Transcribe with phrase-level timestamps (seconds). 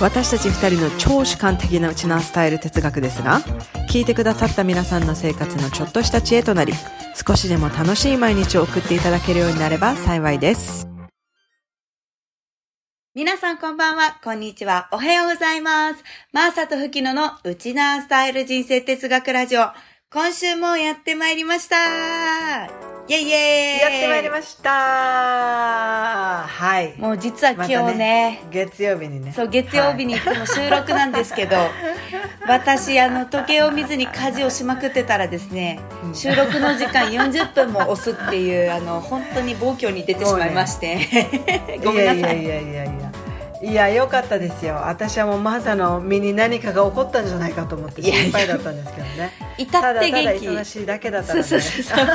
[0.00, 3.40] 私たち二人の超主観的なウチナースタイル哲学ですが
[3.88, 6.72] 聞いてくださった皆さんの生活のちょっとした知恵となり
[7.26, 10.88] 少しでも楽しい毎日を送っていただけるようになれば幸いです
[13.14, 16.02] 皆さんこんばんは、こんにちは、おはようございます。
[16.32, 19.66] マーサとフキノのウチナースタイル人生哲学ラジオ。
[20.14, 22.66] 今週もやってまいりました。
[22.66, 23.80] イェイイェイ。
[23.80, 24.70] やってまいりました。
[26.46, 26.96] はい。
[27.00, 29.32] もう実は今日ね,、月曜日にね。
[29.32, 31.56] そう、月曜日にいつも収録なんですけど、
[32.46, 35.80] 私、あの、時計を見ずに家事をしまくってたらですね、
[36.14, 41.08] 収録の時間40分も押すっていう、あの、本当に暴挙に出てしまいまして、
[41.82, 42.40] ごめんなさい。
[42.40, 43.13] いやいやいやいや
[43.64, 50.46] いや良かったですよ私はもうマサの身に何かが起こったんじゃないかと思って心配だったんですけどね至って元気。
[50.46, 52.06] ただ忙しいだけだったそうらねそうそうそう。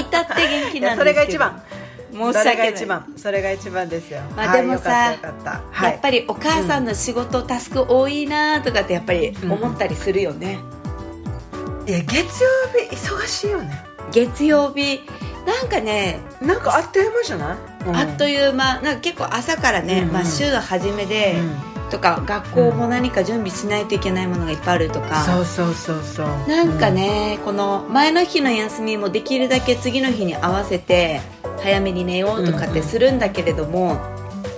[0.00, 1.04] 至って元気なんですけど。
[1.04, 1.62] れが一番
[2.12, 2.56] 申しそれ訳ない。
[2.56, 5.16] が一番それが一番ですよまあはいでもさ
[5.70, 10.58] はいやっぱりお母さんの仕事、タスク多いなとかってやっぱり思ったりするよね。
[11.86, 12.48] いや月曜
[12.88, 15.00] 日忙しいよね月曜日、
[15.46, 17.96] なんかね、なんかあっという間じゃない、うん。
[17.96, 20.12] あっという間、なんか結構朝からね、うんうん。
[20.12, 21.36] まあ週の初めで、
[21.90, 26.26] とか学校も何か準備しないといけないものがいっぱいあるとか、そうそうそうそう。
[26.48, 31.20] なんかね、この前の日の休みもできるだけ次の日に合わせて
[31.62, 34.00] 早めに寝ようとかってするんだけれども、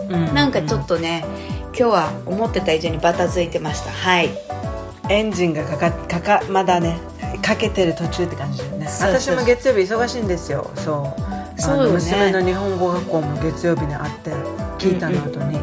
[0.08, 0.34] うん。
[0.34, 1.24] なんかちょっとね
[1.68, 3.90] 今日は思ってた以上にバタついてました。
[3.90, 4.30] はい。
[5.10, 6.98] エンジンがかかかかまだね
[7.44, 8.88] かけてる途中って感じだよね。
[9.00, 10.70] 私も月曜日忙しいんですよ。
[10.76, 11.14] そ
[11.56, 11.60] う。
[11.60, 14.30] そうよね娘の日本語学校も月曜日にあって
[14.78, 15.60] 聞いたの後に、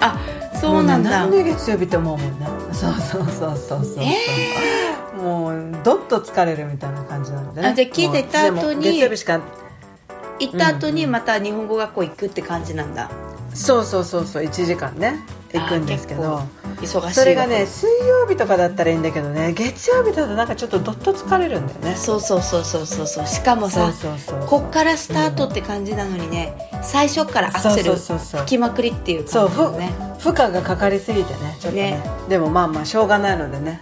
[0.00, 0.18] あ
[0.60, 2.46] そうなんだ、なんで月曜日って思うもんね。
[2.72, 7.68] そうそうそうそうそう、もうどっと疲れるみたいな感じなのでね。
[7.68, 9.40] あじゃあ聞いてた後に月曜日しか
[10.38, 13.10] 行った後にまた日本語学校行くって感じなんだ
[13.54, 15.20] そうそうそうそう1時間ね
[15.52, 16.42] 行くんですけど。
[16.82, 21.94] それがね水曜日とかだったらいいんだけどね月曜日だとなんかちょっとどっと疲れるんだよね。
[21.94, 23.26] そうそうそうそうそうそう。
[23.26, 23.92] しかもさ
[24.48, 29.92] こっからスタートって感じなのにね、最初からアクセル吹きまくりっていうそうふ感じだね。
[30.18, 31.92] 負荷がかかりすぎてねちょっとね。
[31.92, 32.02] ね。
[32.28, 33.80] でもまあまあしょうがないのでね、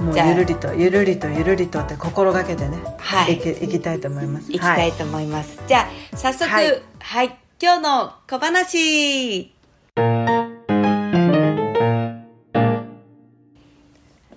[0.00, 3.34] もうじゃあゆるりとゆるりとゆるりとって心がけてね、はい。
[3.34, 4.50] いきいきたいと思います。
[4.50, 6.56] 行きたいと思います、じゃあ早速は
[7.00, 9.50] はいい、今日の小話。
[9.94, 10.02] は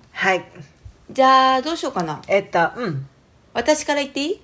[0.08, 0.44] い、はい、
[1.10, 2.22] じゃあどうしようかな。
[2.28, 3.06] えっとうん。
[3.52, 4.40] 私から言っていい？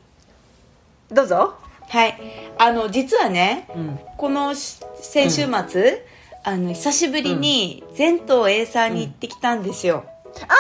[1.11, 1.55] どうぞ。
[1.89, 2.21] はい。
[2.59, 3.99] あの実はねうん。
[4.19, 6.07] このし先週末、
[6.45, 10.05] あの久しぶりに全島エーサーに行ってきたんですよ、
[10.43, 10.55] ああ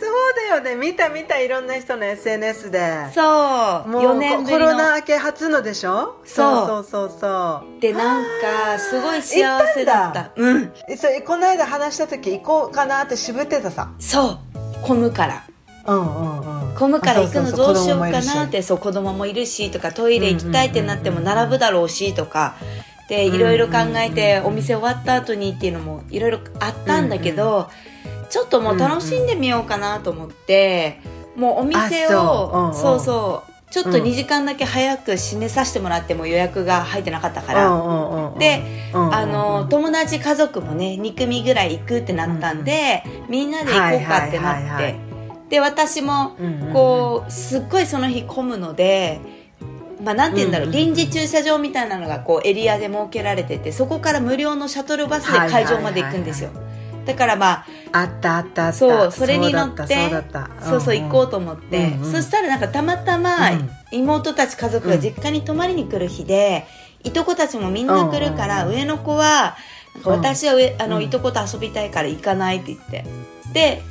[0.00, 0.74] そうだよね。
[0.74, 3.12] 見た見たいろんな人の SNS で。
[3.14, 3.88] そう。
[3.88, 6.16] もう4年コロナの明け初のでしょ？
[6.24, 6.66] そう。
[6.66, 7.80] そうそうそうそう。
[7.80, 10.30] でなんかすごい幸せだった。
[10.36, 10.72] うん。
[10.88, 13.90] えそれこの間話した時行こうかなって渋ってたさ。
[13.98, 14.38] そう。
[14.82, 15.44] 混むから。
[15.86, 16.74] うんうんうん。
[16.76, 18.62] 混むから行くのどうしようかなって。
[18.62, 19.70] そう子供もいるし。
[19.70, 22.54] とかトイレ行きたいってなっても並ぶだろうしとか。
[23.08, 27.68] でいろいろ考えてお店終わった後にっていうのもいろいろあったんだけど
[28.32, 30.98] ちょっともう楽しんでみようかなと思って
[31.36, 32.18] もうお店あそう。
[32.18, 32.74] をうんうん。
[32.74, 33.70] そうそう。
[33.70, 34.04] ちょっとうん。
[34.04, 38.62] 2時間だけ早く閉めさせてもらっても予約が入ってなかったかうらんうんうんうんで
[38.94, 39.14] うんうんうん。
[39.14, 44.96] あの友達家族もね2組ぐらい行くってなったんでみんなで行こうかってないって
[45.50, 46.72] で私もうんうんうん。
[46.72, 49.20] こうすっごいその日混むので、
[50.02, 56.50] まあ、なんて言うんだろう、うんうんうん臨時駐車場みたいなのがこうエリアで設けられててそこから無料のシャトルバスで会場まで行くんですよ、
[57.04, 58.72] だからまああったあったあった。
[58.72, 62.12] そうそれに乗ってそうそうそう行こうと思って、うんうん。
[62.12, 66.66] そしたらなんかたまたまうん妹たち家族が実家に泊まりに来る日で、
[67.04, 69.56] いとこたちもみんな来るから、上の子は
[70.04, 71.02] 私は上、あのうん。
[71.02, 73.04] いとこと遊びたいから行かないって言って
[73.52, 73.82] で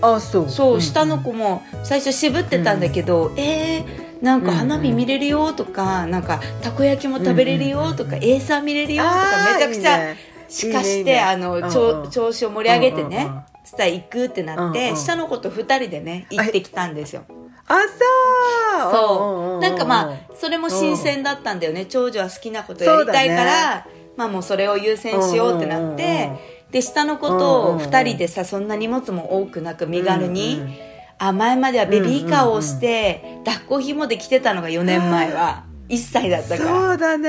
[0.00, 0.48] あそう。
[0.48, 0.80] そう、ん。
[0.80, 10.14] 下の子も最初渋ってたんだけど、えー、なんか花火見れるよとか、なんかたこ焼きも食べれるよとか、エーサー見れるよとかめちゃくちゃ
[10.50, 11.20] しかしていいねいいね。
[11.20, 11.70] あの、うんうん。
[11.70, 13.42] ちょ調子を盛り上げてね、うんうんうん。
[13.64, 17.24] つったら行くってなって、うんうん下の子と2人でね行ってきたんですよ。
[17.66, 18.92] あそう。
[18.92, 19.60] そう。
[19.60, 21.86] なんかまああそれも新鮮だったんだよね。
[21.86, 23.86] 長女は好きなことやりたいから、
[24.16, 26.32] まあもうそれを優先しようってなって
[26.70, 30.90] で下の子と2人でさそんな荷物も多くなく身軽に、うんうん
[31.22, 35.66] あ前まではベビーカーをして、抱っこ紐で来てたのが4年前は。
[35.90, 36.70] 1歳だったから。
[36.70, 37.28] そうだね。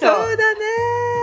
[0.00, 1.21] そうだね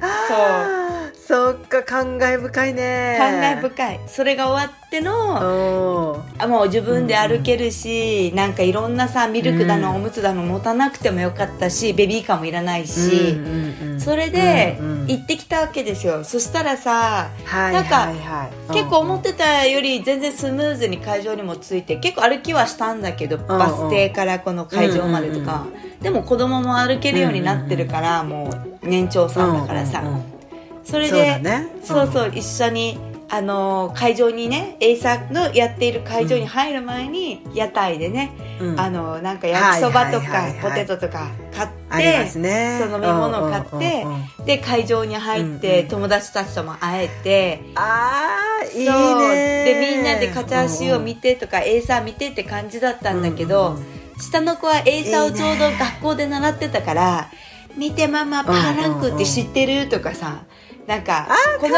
[0.00, 0.34] そ
[0.72, 0.86] う。
[1.26, 3.16] そっか感慨深いね。
[3.18, 4.00] 感慨深い。
[4.06, 9.96] それが終わってのあもう自分で歩けるし、なんかいろんなさミルクだの、うん。
[9.96, 14.00] おむつだの持たなくてもよかったしベビーカーもいらないし、うんうんうん。
[14.00, 15.06] それでうんうん。
[15.08, 25.66] 行ってきたわけですよ、そしたらさはいなんかはいはい結構思ってたより全然スムーズに会場にも着いて結構歩きはしたんだけど、バス停からこの会場までとか、
[26.00, 28.50] でも子供も歩けるようになってるから、も
[28.82, 30.02] う年長さんだからさ、
[30.84, 31.40] それで
[31.82, 32.98] そうそうそう一緒に
[33.28, 38.80] あの会場にね A さんのやっている会場に入る前に屋台でね、うん。
[38.80, 41.68] あのなんか焼きそばとかポテトとか買っ
[42.22, 42.78] てすね。
[42.80, 44.06] そう飲み物を買って
[44.44, 49.64] で会場に入って、友達たちとも会えてああいいね。
[49.64, 53.76] でみんなで片足を見てとか A さん見てって感じだったんだけど、
[54.18, 57.30] 下の子はさんをちょうど学校で習ってたから
[57.76, 60.44] 「見てママパーランクって知ってる?」とかさ
[60.86, 61.28] なんか
[61.60, 61.74] この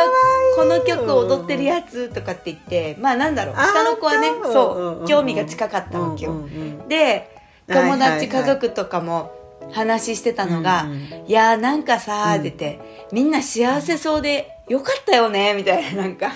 [0.56, 3.54] この曲踊ってるやつとかって言ってまあなんだろう。
[3.54, 4.48] 下の子はねう。
[4.48, 5.06] んそううん。
[5.06, 6.46] 興味が近かったわけよ、
[6.88, 7.30] で
[7.68, 9.32] はい友達家族とかも
[9.72, 10.98] 話してたのが「うんうん。
[11.26, 12.46] いやーなんかさ」うん。
[12.46, 12.80] って
[13.10, 16.30] みんな幸せそうでよかったよね」みたいななんか。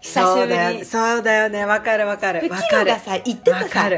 [0.00, 0.84] 久しぶりそうだよに。
[0.84, 1.64] そうだよね。
[1.64, 2.40] わかるわかる。
[2.40, 3.88] でわかるがさ言ってたわさ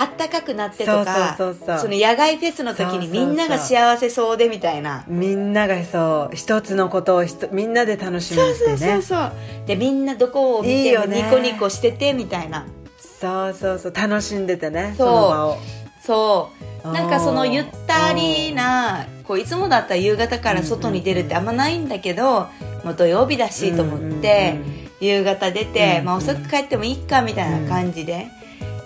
[0.00, 5.04] あったかくなってとかその野外フェスの時にみんなが幸せそうでみたいな。
[5.08, 8.76] みんながそう一つのことをみんなで楽しむそうってね。
[8.76, 9.32] そうそうそう
[9.66, 12.66] でみんなどこを見てもニコニコしててみたいな。
[12.98, 13.92] そうそうそう。
[13.92, 15.06] 楽しんでてねそう。
[15.08, 15.58] その場を。
[16.00, 16.50] そ
[16.84, 16.92] う。
[16.92, 22.46] なんかそのゆったりなこういつもだったら夕方から外に出るってあんまないんだけど
[22.84, 24.58] もう土曜日だしと思って
[25.00, 28.28] 夕方出てうんまあ遅く帰ってもいいかみたいな感じで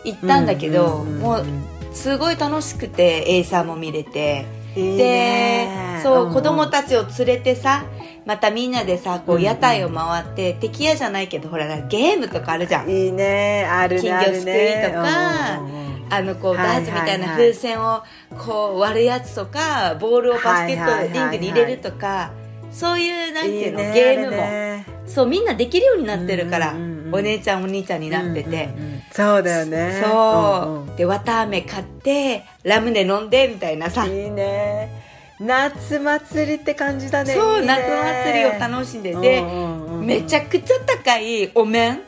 [0.04, 1.44] 行ったんだけどうんうんうんもう
[1.93, 4.46] すごい楽しくて A さんも見れて。
[4.75, 7.84] いいでねそう、ん子供たちを連れてさ
[8.25, 12.88] またみんなでさこううん屋台を回って敵屋じゃないけどほらゲームとかあるじゃん。
[12.88, 13.66] いいね。
[13.69, 18.02] あるね金魚すくいとかあのこうダーツみたいな風船を
[18.38, 22.32] こう割るやつとかボールをバスケットリングに入れるとか
[22.70, 24.37] そういうなんていうのねゲームも。
[24.37, 26.72] ねそうみんなできるようになってるから。
[26.72, 28.49] うんうんうんお姉ちゃんお兄ちゃんになってて。
[28.49, 29.03] うんうんうん。
[29.12, 30.03] そうだよね。
[30.03, 30.97] そう、んん。
[30.97, 34.06] で綿あめ買ってラムネ飲んでみたいなさ。
[34.06, 35.03] いいね。
[35.41, 37.35] 夏祭りって感じだね。
[37.35, 37.67] そういいね。
[37.67, 37.81] 夏
[38.26, 39.14] 祭りを楽しんで。
[39.14, 42.00] で、うんうんうんめちゃくちゃ高いお面。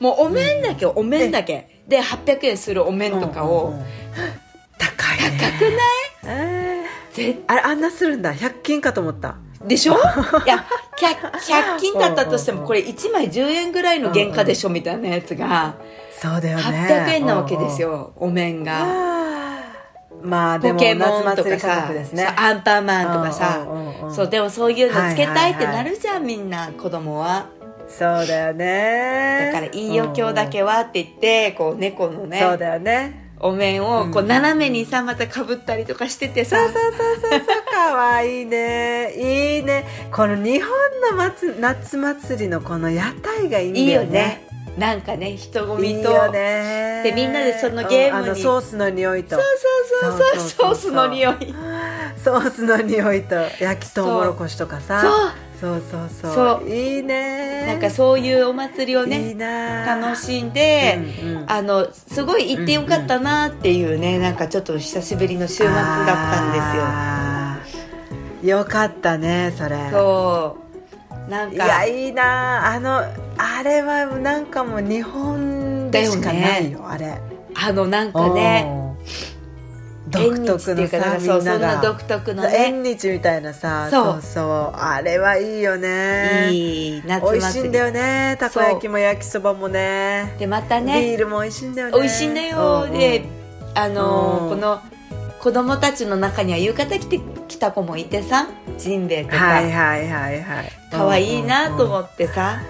[0.00, 1.82] もうお面だけ、お面だけ。
[1.86, 3.84] で800円するお面とかを、うんうんうん。
[4.78, 5.38] 高いね。
[5.40, 6.36] 高くない？
[6.36, 7.16] えー。
[7.16, 8.32] 絶あれあんなするんだ。
[8.32, 9.36] 100均かと思った。
[9.64, 9.94] でしょ？
[9.94, 9.96] い
[10.46, 10.64] や
[11.00, 15.76] 100, 100均だったとしてもこれ1枚10円ぐらいの原価でしょみたいなやつが
[16.20, 16.64] そうだよね。
[16.64, 19.08] 800円なわけですよよお面が。
[20.20, 23.64] まあでもポケモンとかさ格ですねアンパンマンとかさ。
[24.10, 27.46] そうでもそういうのつけたいってなるじゃんみんな子供は。
[27.88, 29.50] そうだよね。
[29.52, 32.40] だからいいよ今日だけはって言ってこう猫のね。
[32.40, 36.56] そうだよねお面をこううん斜めにさまたかぶったりとかしててさ。
[36.56, 37.40] そうそうそうそう。
[37.40, 39.12] そうかわいいね。
[39.16, 39.86] いいね。
[40.12, 40.70] この日本
[41.12, 44.47] の夏夏祭りのこの屋台がいいんだいいよよねね
[44.78, 46.30] なんかね人混みと。
[46.30, 48.40] でみんなでそのゲームに。
[48.40, 49.36] ソースの匂いと。
[49.36, 49.44] そう
[50.00, 50.74] そうそうそう。
[50.74, 51.54] ソースの匂い。
[52.22, 53.34] ソースの匂いと。
[53.60, 55.00] 焼きとうもろこしとかさ。
[55.00, 55.12] そう。
[55.60, 56.68] そうそうそう。
[56.68, 57.66] いいね。
[57.66, 59.96] なんかそういうお祭りをねな。
[59.96, 61.44] 楽しんで、うんうん。
[61.50, 66.60] あのすごい行ってよかったなっていうね、なんかちょっと久しぶりの週末だったんで
[68.44, 68.58] すよ。
[68.58, 69.90] よかったねそれ。
[69.90, 70.67] そう
[71.28, 72.74] なんいかやいいな。
[72.74, 73.02] あの
[73.36, 77.18] あれはなんかもう日本でしかないよあれ。
[77.54, 78.88] あのなんかねうん
[80.10, 84.12] 独特のさそうんそんなな独特のがね縁日みたいなさそう。
[84.12, 84.76] そうそう。
[84.76, 86.48] あれはいいよね。
[86.50, 88.36] いい夏美味しい祭りんだよね。
[88.40, 90.34] たこ焼きも焼きそばもね。
[90.38, 91.98] でまたビねールも美味しいんだよね。
[91.98, 93.24] 美味しいんだよ、で
[93.74, 94.80] あのこの
[95.40, 100.72] 子供たちの中には浴衣着てきた子もいてさジンベエとか、はいはいはいはい。
[100.90, 102.60] 可愛いなと思ってってさ、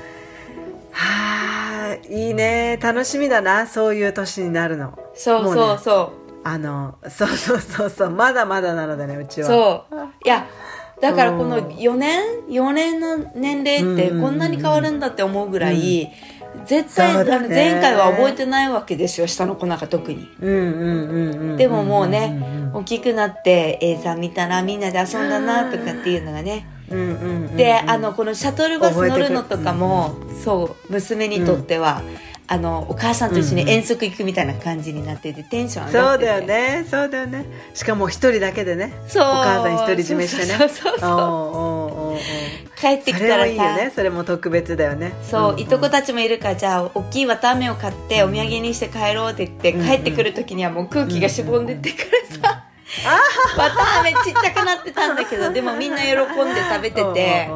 [0.92, 2.78] はあいいね。
[2.82, 4.98] 楽しみだなそういう年になるの。
[5.14, 5.78] そうもうねそう。
[5.78, 6.12] そ
[6.44, 8.10] あのそうそうそうそう。
[8.10, 9.86] まだまだなのでねうちうは。
[9.90, 9.96] そう。
[10.24, 10.46] いや
[11.00, 16.10] だからこのうん4年？4年の年齢ってこんなに変わるんだって思うぐらい、
[16.66, 17.46] 絶対、そうだね。
[17.46, 20.28] あの前回は覚えてないわけですよ下の子なんか特に。
[20.40, 26.66] うんうんうんうんでももうねんんん大きくなってさん見たらみんなで遊んだなとかっていうのがね。
[26.90, 27.56] うんうんうんうん。
[27.56, 32.02] であのこのシャトルバス乗るのとかも、そう娘にとっては、
[32.46, 36.26] あのお母さんと一緒に遠足行くみたいな感じになっててテンション上そうがってて。
[36.26, 36.86] だよね。
[36.88, 37.44] そうだよね。
[37.74, 38.94] しかも一人だけでね。
[39.06, 39.22] そう。
[39.22, 40.58] お母さん独り占めしてね。
[40.58, 43.46] そうそうそうそう帰ってきそれたらさ。
[43.46, 43.92] はいいよね。
[43.94, 45.14] それも特別だよね。
[45.22, 45.60] そう、んん。
[45.60, 49.86] いとこたちもいるからじゃあ大きい綿あめを買ってお土産にして帰ろうって言って、うんうん。
[49.86, 52.04] 帰ってくる時にはもう空気がしぼんでってか
[52.42, 52.64] らさ、
[53.56, 56.24] 綿あめちっちゃくなってたんだけどでもみんな喜んで
[56.70, 57.50] 食べてて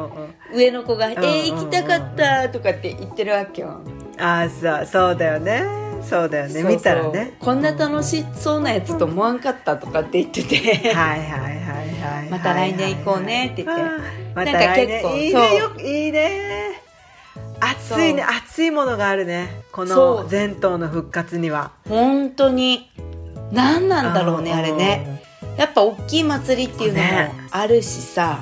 [0.53, 3.81] 上の子が「えんうんー、行きたかった」とかって言ってるわけよ。
[4.19, 6.63] ああそうそうだよねそうだよね。
[6.63, 7.33] 見たらね。
[7.39, 10.93] こんな楽しそうなやつと思わんかったとかって言ってて。
[10.93, 11.59] はいはいはい
[12.01, 13.81] はいまた来年行こうねって言って。
[13.81, 14.01] はいはい。
[14.01, 16.81] はいまた来結構年いいねよいいね。
[17.59, 19.63] 熱いね熱いものがあるね。
[19.71, 21.71] この全島の復活には。
[21.87, 22.89] 本当に。
[23.51, 25.21] 何なんだろうねあれね。
[25.57, 27.31] やっぱ大きい祭りっていうのもね。
[27.51, 28.39] あるしさ、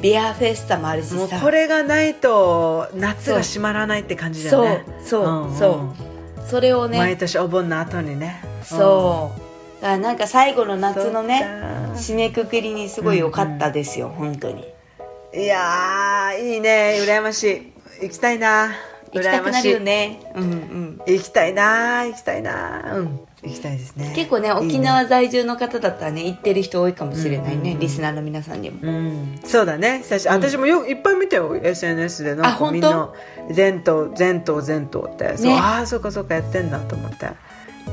[0.00, 1.16] ビアフェスタもあるしさ。
[1.16, 4.84] もうこれがないと夏が閉まらないって感じだよね。
[5.04, 5.68] そうそう、そ
[6.00, 6.13] う
[6.48, 8.42] それをね毎年お盆の後にね。
[8.62, 9.80] そう。
[9.82, 11.44] だからなんか最後の夏のね
[11.94, 14.62] 締めくくりにすごい良かったですよ、本当に。
[14.62, 14.74] うん
[15.34, 16.96] いやーいいね。
[17.02, 18.04] 羨ましい。
[18.04, 18.72] 行きたいな。
[19.12, 20.20] 行きたくなるよね。
[20.36, 21.00] うんうん。
[21.08, 24.12] 行きたいな行きたいなうん行きたいですね。
[24.14, 27.78] 結構ねいい沖縄在住の方だったらね行ってる人多いかもしれないね、うん。
[27.78, 28.78] リスナーの皆さんにも。
[28.82, 29.98] うん、そうだね。
[29.98, 32.34] 久し私もよいっぱい見たよ SNS で。
[32.34, 33.12] なんかみんな
[33.50, 35.36] 全島全島全島って。
[35.36, 37.26] そう、ねああそうかそうかやってんだと思って。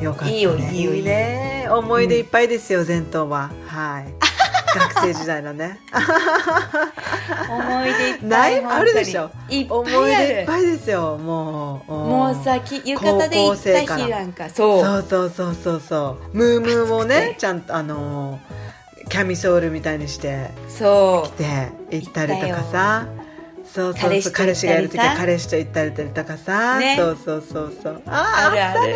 [0.02, 1.68] よかった、ね、いいよいいよいね。
[1.70, 3.52] 思い出いっぱいですよ、全島は。
[3.68, 4.31] はい
[4.80, 5.80] 学生時代のね。
[7.50, 8.62] 思い出いっぱない？
[8.62, 9.30] いあるでしょ。
[9.50, 10.28] いっぱ思いいある。
[10.28, 11.92] 出いっぱいですよもう。
[11.92, 14.84] もうさき浴衣で行った日なんかそう。
[14.84, 16.38] そうそうそうそうそう。
[16.38, 18.62] ムームーもね ちゃんとあのー
[19.10, 21.44] キャミソールみたいにしてそ着て
[21.90, 23.06] 行ったりとかさ。
[23.74, 26.96] そうそうそう彼氏がいる時は彼氏と行ったりとかさ、ね。
[26.98, 28.02] そうそうそうそう。
[28.06, 28.80] ああるある。
[28.80, 28.96] ったね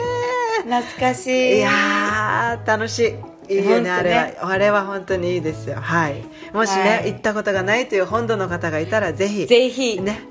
[0.79, 1.58] う懐かしい。
[1.58, 3.15] いやー楽しい
[3.50, 4.14] いいよねあれ。
[4.14, 5.78] はあれは本当にいいですよ。
[5.82, 6.24] はい。
[6.54, 7.14] もしね、はい。
[7.14, 10.00] 行ったことがないという本土の方がいたらぜひぜひ。
[10.00, 10.22] ね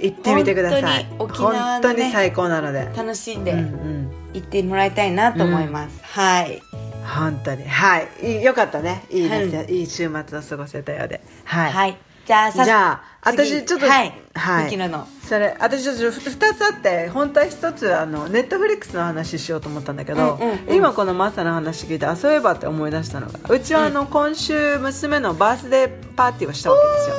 [0.00, 1.04] 行ってみてください。
[1.18, 2.88] 本当に沖縄のね本当に最高なので。
[2.96, 4.12] 楽しんでうんうん。
[4.32, 6.62] 行ってもらいたいなと思います、はい。
[7.04, 7.64] 本当に。
[7.64, 8.42] はい。
[8.42, 9.04] よかったね。
[9.10, 11.20] いい夏、はいいい週末を過ごせたようで。
[11.44, 13.42] はい、はいじゃあさじゃあ次。
[13.42, 14.76] 私ちょっとはい、はい。
[14.76, 15.08] の。
[15.28, 20.76] それ私ちょっと2つあって本当は1つあのネットフリックスの話しようと思ったんだけど、うんうんうん。
[20.76, 27.16] 今このマサの話聞いてあそういえばって思い出したのがうちはあの、今週娘のバースデーパーティーをしたわけですよ。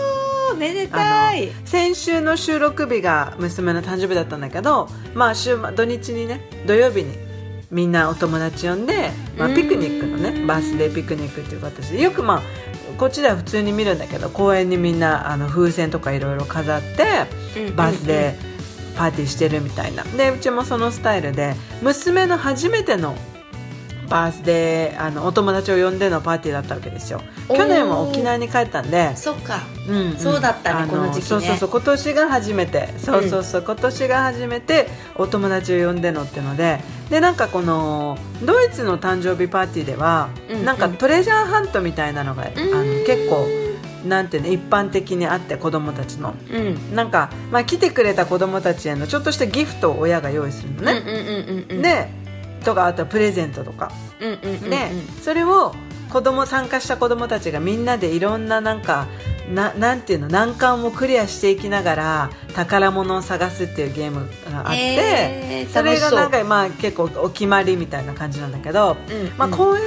[0.57, 1.47] めであたい。
[1.47, 7.17] の先週の収録日が娘の誕生日だったんだけど、まあ、週土日にね土曜日に
[7.69, 9.55] みんなお友達呼んで、まあ、うん。
[9.55, 12.41] ピクニックのねバースデーピクニックっていう形でよくまあ
[13.01, 17.25] こっちでは普通に見るんだけど公園にみんなあの風船とかいろいろ飾って
[17.75, 20.03] バースデーパーティーしてるみたいな。
[20.03, 23.15] でうちもそのスタイルで娘の初めての
[24.11, 27.21] バースデーあのお友達を呼んでのパーティーだったわけですよ。
[27.47, 29.15] 去年は沖縄に帰ったんで。
[29.15, 29.61] そっか。
[29.87, 30.17] うんうん。
[30.17, 31.21] そうだったねあこの時期ね。
[31.21, 32.93] そうそうそう今年が初めて。
[32.97, 36.79] そうそうそう、今年が初めてお友達を呼んでのってので。
[37.09, 43.47] でなんかこのドイツの誕生日パーティーでは、うんなんかトレジャーハントみたいなのが、あの結構
[44.05, 46.33] なんていうの一般的にあって子供たちの。
[46.51, 46.95] うん。
[46.95, 51.81] なんか、まあ、来てくれた子供たちへのちょっとしたギフトを親が用意するのね、うんうんうんうんうん。
[51.81, 52.20] で
[52.63, 53.91] とかあとはプレゼントとか。
[54.19, 54.69] うんうんうんうん。
[54.69, 54.91] で、
[55.21, 55.73] それを
[56.11, 59.07] 子供参加した子供たちがみんなでいろんななんか
[59.53, 69.83] ななんていうの難関をクリアしていきながら宝物を探すっていうゲームがあって、えーそれがなんかまあ結構お決まりみたいな感じなんだけど、うんまあ、うん公園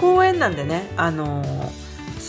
[0.00, 1.83] 公園なんでねあのー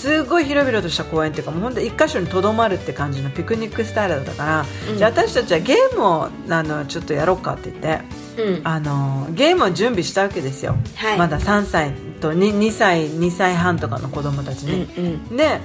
[0.05, 4.97] すごい広々とした公園っていうかもう本当一箇所にとどまるって感じのピクニックスタイルだったから、うん。
[5.00, 8.01] じゃあ私たちはゲームをあのちょっとやろうかって言って。
[8.38, 8.67] うん。
[8.67, 11.17] あのゲームを準備したわけですよ、はい。
[11.17, 15.38] まだ3歳と 2, 2歳2歳半とかの子供たちうんに、うん。
[15.38, 15.59] で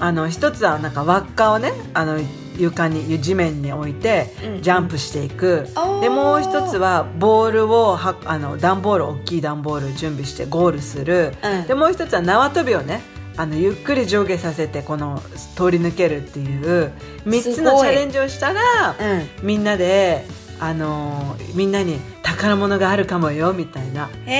[0.00, 2.18] あの一つはなんか輪っかをねあの
[2.58, 6.00] 床に地面に置いてうんジャンプしていく、おー。
[6.00, 11.66] でもう一つはボールをはあの段ボール大きい段ボールを準備してゴールする、うん。
[11.68, 13.00] でもう一つは縄跳びをね
[13.38, 15.22] あのゆっくり上下させてこの
[15.56, 16.92] 通り抜けるっていう
[17.24, 18.60] 3つのチャレンジをしたら、
[19.00, 19.28] うん。
[19.46, 20.26] みんなで、
[20.60, 24.30] あのーみんなに宝物があるかもよみたいな感じ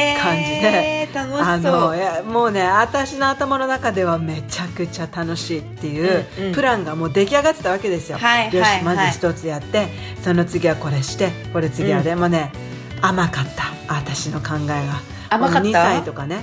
[0.61, 1.43] で楽しそう。
[1.43, 6.55] あのもうね私の頭の中ではめちゃくちゃ楽しいっていううんうん。
[6.55, 9.87] プランがもう出来上がってたわけですよ、はいよし、まず一つやって
[10.23, 12.50] その次はこれしてこれ次はでもね、
[13.00, 13.95] 甘かった。
[13.95, 15.00] 私の考えが。
[15.31, 15.61] 甘かった？
[15.62, 16.43] もう2歳とかね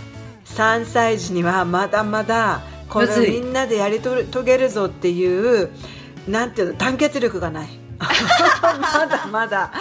[0.55, 3.31] 3歳児にはまだまだこれむずい。
[3.31, 5.69] みんなでやりと遂げるぞっていう
[6.27, 7.69] なんていうの団結力がない。
[8.01, 9.71] まだまだ。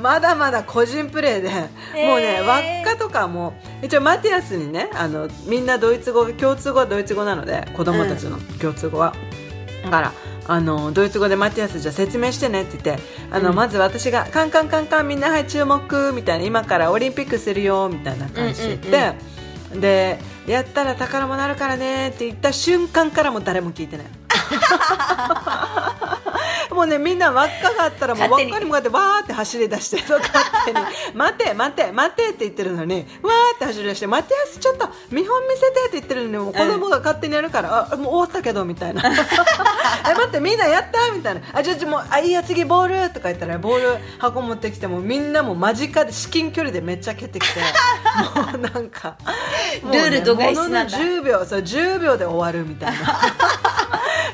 [0.00, 1.48] まだまだ個人プレーで、
[2.06, 9.14] もうね輪っかとかも一応マティアスにねあのみんなドイツ語共通語はドイツ語なので子供たちの共通語は、
[9.84, 10.12] だから
[10.48, 19.35] あのドイツ語でマティアスじゃあ説明してねって言ってあの、まず私がカンカンカンカンみんなはい注目みたいな今からオリンピックするよみたいな感じで言って、
[19.80, 24.06] でやったら宝物あるからねって言った瞬間からも誰も聞いてない。
[26.70, 30.20] もうねみんな輪っかがあったらもう輪っかに向かってわーって走り出して勝
[30.64, 30.78] 手に
[31.14, 33.04] 待て待て待てって言ってるのにわー
[33.56, 39.02] って走り出して待てやすちょっと見本見せてって言ってるのにもう子供が勝手にやるから、あもう終わったけどみたいな。
[39.06, 41.40] え待ってみんなやったみたいな。
[41.52, 47.60] あじゃあもうあいいや次ボールとか言ったらボール箱持ってきてもみんなもう間近で至近距離でめっちゃ蹴ってきて
[48.34, 49.16] もうなんか
[49.84, 50.98] ねルール度外視なんだ。
[50.98, 52.96] ものの10秒そう10秒で終わるみたいな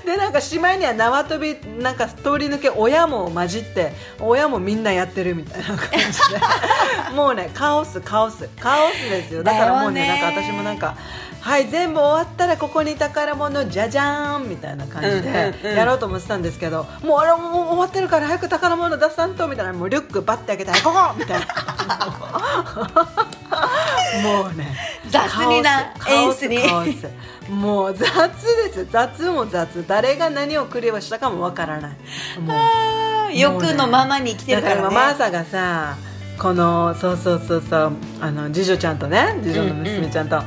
[0.07, 6.41] でなんかしまいには縄跳びなんか通り抜け親も混じって親もみんなやってるみたいな感じで。
[7.15, 8.49] もうねカオスカオス。
[8.61, 9.43] カオスですよ。
[9.43, 10.97] だからもうねなんか私もなんか
[11.41, 15.77] はい全部終わったらここに宝物じゃじゃーんみたいな感じうんうんでうん。
[15.77, 19.73] やろうと思ってたんですけど、もうあれもう終わってるから早く宝物出さんとみたいな。
[19.73, 21.47] もうリュックバッて開けてはいここみたいな
[24.23, 24.77] もうね
[25.09, 26.59] 雑にな演出に。
[27.51, 29.85] もう雑です雑も雑。
[29.87, 31.93] 誰が何をクリアしたかもわからない。
[32.41, 32.55] も
[33.31, 34.83] う欲のままに生きてるからね。
[34.83, 35.97] だから今マーサがさ
[36.39, 40.47] このそうそうそうそうあの次女ちゃんとね次女の娘ちゃんと、あ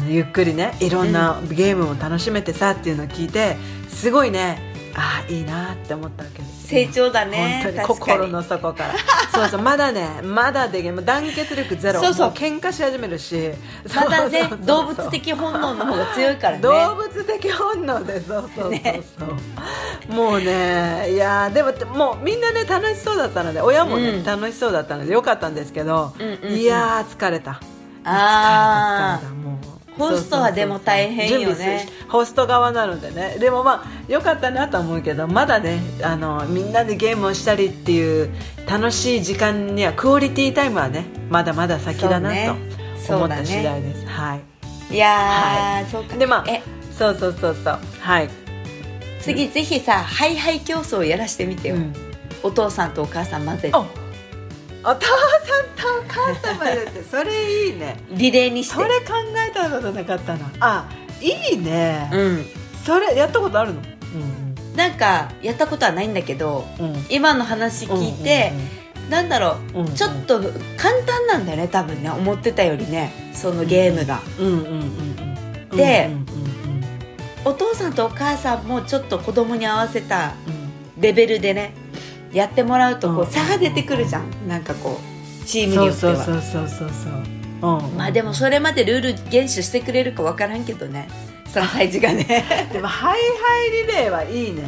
[0.00, 3.56] のゆっくりねいろんなゲームを楽しめてさっていうのを聞いて
[3.88, 7.60] すごいねああいいなって思ったわけです成長だね。
[7.62, 8.94] 本当に心の底から。
[9.30, 11.04] そうそうまだねまだできる。
[11.04, 12.00] 団結力ゼロ。
[12.00, 12.30] そうそう。
[12.30, 13.50] も喧嘩し始めるし。
[13.94, 16.62] まだね動物的本能の方が強いからね。
[16.62, 19.02] 動物的本能でそうそうそうそう、ね。
[20.08, 24.24] もうねいやーでももうみんなね楽しそうだったので親もね、うん。
[24.24, 26.56] 楽しそうだったのでよかったんですけど、うんうんうん。
[26.56, 27.60] いやー疲れた。
[28.04, 31.88] あ疲れた疲れたもうホストはでも大変よね。
[32.08, 33.36] ホスト側なのでね。
[33.38, 38.30] でもまあよかったなとは思うけどまだねあのみんなでゲームをしたりっていう
[38.68, 42.30] 楽しい時間にはクオリティタイムはねまだまだ先だな
[43.06, 44.94] と思った次第です、はい。
[44.94, 46.16] いやー、そうか。
[46.16, 46.62] でまあえ。
[46.96, 47.78] そうそうそうそう。
[48.00, 48.30] はい、
[49.20, 51.92] 次ぜひさハイハイ競争やらしてみてよ、うん。
[52.42, 53.76] お父さんとお母さん混ぜて
[54.86, 55.10] おお父さん
[55.76, 57.96] とお母さんまでってそれいいね。
[58.10, 58.74] リレーにして。
[58.74, 59.14] それ考
[59.48, 60.48] えたことなかったな。
[60.60, 60.88] あ
[61.20, 62.46] いいね、うん。
[62.84, 63.80] それやったことあるの？
[63.80, 66.94] うんなんかやったことはないんだけどうん。
[66.94, 68.52] うん今の話聞いて、
[69.10, 69.94] なんだろう、うんうん。
[69.94, 70.40] ちょっと
[70.76, 74.66] 簡単なんだよね多分ね思ってたよりねそのゲームが、うんうんうん
[75.72, 75.76] うん。
[75.76, 76.26] でうんうん。
[77.44, 81.02] お父さんとお母さんもちょっと子供に合わせたうん。
[81.02, 81.74] レベルでね
[82.36, 83.26] やってもらうとこううん。
[83.30, 84.48] 差が出てくるじゃん。
[84.48, 85.00] なんかこ
[85.42, 86.40] うチームにそうよっては。
[86.40, 87.76] そうそうそうそうそう。
[87.78, 87.96] うん。
[87.96, 91.08] まあでもそれまでルール厳守してくれるか分からんけどね。
[91.46, 92.24] その催事がね。
[92.72, 94.64] でもハイハイリレーはいいね。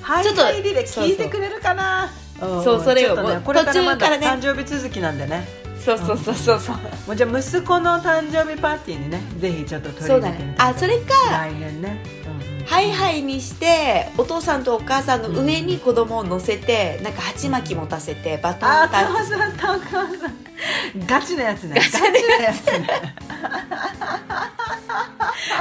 [0.00, 2.10] ハイちょっとハイリレー聞いてくれるかな。
[2.40, 5.46] そうそれよちょっとねこれからまだ誕生日続きなんでね。
[5.78, 6.60] そうそうそうそう。
[6.60, 12.21] そうもうじゃあ息子の誕生日パーティーにねぜひちょっと取りそうだね入れてみてあそれか来年ね、うんうん
[12.66, 20.42] ハイハイにしてお父さんとお母さんの上に子供を乗せてなんか鉢巻き持たせてバトンあタッ父さんとお母さん。
[21.06, 21.74] ガチなやつね。
[21.74, 22.08] ガチな
[22.44, 22.88] やつね。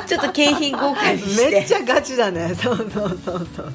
[0.06, 1.52] チちょっと景品豪華にして。
[1.52, 2.54] めっちゃガチだね。
[2.56, 3.74] そうそうそうそう。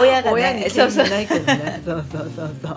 [0.00, 1.04] 親がね親にそうそう。
[1.04, 1.82] 権利ないけどね。
[1.84, 2.76] そうそうそうそう。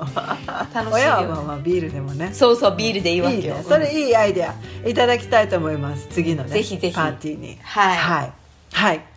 [0.73, 2.33] 楽しい親はよまあまあビールでもね。
[2.33, 3.55] そうそうビールでいいわけよ。
[3.55, 3.63] ね。
[3.63, 4.53] それいいアイデア。
[4.85, 6.07] いただきたいと思います。
[6.11, 6.95] 次のねぜひぜひ。
[6.95, 7.57] パーティーに。
[7.61, 7.97] はい。
[7.97, 8.33] はい、
[8.73, 9.16] はい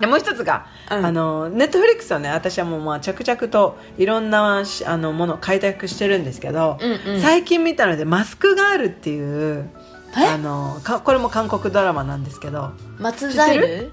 [0.00, 1.06] でもう一つが、うん。
[1.06, 7.20] あのネットフリックスはね私はもうまあ着々といろんなしあのものを開拓してるんですけど、うんうん。
[7.20, 9.20] 最近見たので「マスクガール」ってい
[9.60, 9.68] う
[10.16, 10.26] え？
[10.26, 13.92] あのかこれも韓国ドラマなんですけど松ザイル？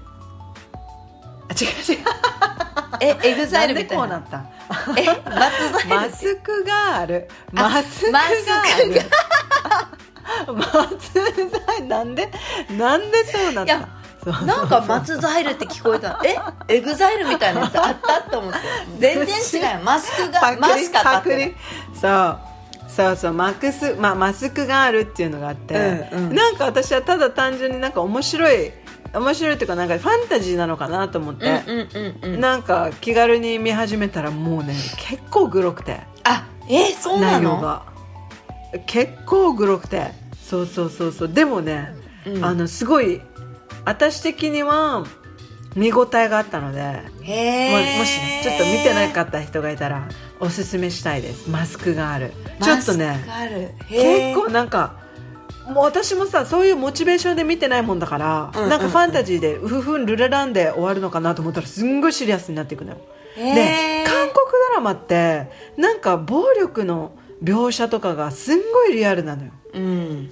[1.48, 2.04] あ違う違う。
[3.00, 4.02] えエグザイルみたいな？
[4.02, 4.44] こうなった？
[4.96, 7.28] え松ザイルマスクガール。
[7.54, 10.54] あマスクガール。
[10.54, 11.86] マス ザイル。
[11.88, 12.30] なんで？
[12.76, 13.88] なんでそうなった？
[14.44, 16.20] なんか松ザイルって聞こえた。
[16.68, 16.76] え？
[16.76, 18.22] エグザイルみたいなやつあった？
[18.30, 18.58] と思って。
[18.98, 21.54] 全然違うマスクがマスクリ立って
[21.94, 22.38] そう。
[22.88, 23.32] そうそう。
[23.34, 26.34] マクス、まあ、マスクガールっていうのがあって、うんうん。
[26.34, 28.72] なんか私はただ単純になんか面白い
[29.14, 31.88] 面白いっていうかなんかファンタジーなのかなと思って、うんうん
[32.22, 32.40] うんうん。
[32.40, 36.00] なんか気軽に見始めたらもうね結構グロくて。
[36.24, 37.40] あえそうなの？
[37.40, 37.82] 内容が。
[38.86, 40.10] 結構グロくて。
[40.42, 41.28] そうそうそうそう。
[41.28, 42.44] でもね、うん。
[42.44, 43.20] あのすごい
[43.84, 45.04] 私的には
[45.74, 50.08] 見応えがあったのでへもえもしねちょっと見てなかった人がいたら
[50.40, 51.48] おすすめしたいです。
[51.50, 52.32] マスクがある。
[52.62, 54.96] ちょっとね結構なんか
[55.68, 62.98] もう私もさそういうモチベーションで見てないもんだから、うんうんなんかファンタジーで「ふふんルララン」で終わるのかなと思ったらすんごいシリアスになっていくのよ。
[63.36, 64.34] で韓国
[64.70, 69.50] ドラマってなんか暴力の描写とかがすんごいリアルなのよ。
[69.74, 70.30] うん。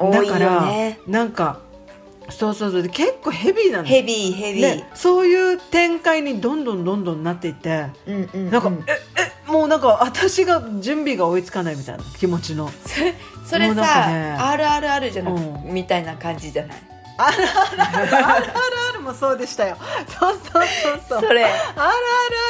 [0.00, 1.00] だからよね。
[1.06, 1.60] なんか
[2.30, 2.82] そうそうそう。
[2.82, 7.86] で結構ヘビーなのヘビーヘビー、でそういう展開にどんどんどんどんなっていって。
[8.06, 12.68] うんうんなんか、うんええもうなんか私が準備が追いつかないみたいな気持ちの。
[12.84, 13.14] それ
[13.46, 14.36] それもうなんさ、かね。
[14.38, 16.78] RRR じゃなく、うみたいな感じじゃない？
[17.16, 18.52] あるあるある
[18.90, 19.78] あるもそうでしたよ。
[20.20, 21.20] そうそうそうそう。
[21.28, 21.46] それ。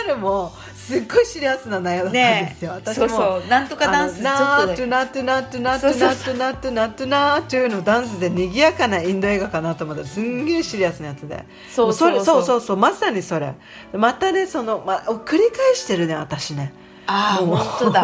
[0.06, 0.52] RRR も
[0.88, 3.08] すっごいシリアスな内容だったんでねすよ、私も。
[3.08, 3.48] そうそう。
[3.48, 4.16] なんとかダンス。
[4.16, 13.54] ちょっあのナートゥナトゥナトゥナトゥナそうそうトゥナトゥナトゥナトゥのダンスで賑やかなインド映画かなと思ったらすんげえシリアスなやつでそうそうそうそうまさにそれ
[13.92, 16.72] またねその、ま、繰り返してるね私ね
[17.06, 18.02] ああ本当だ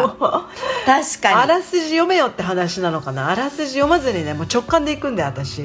[0.85, 5.61] 確かにあらすじ読めよって話なのかなあらすじ読まずにねもう直感で行くんで私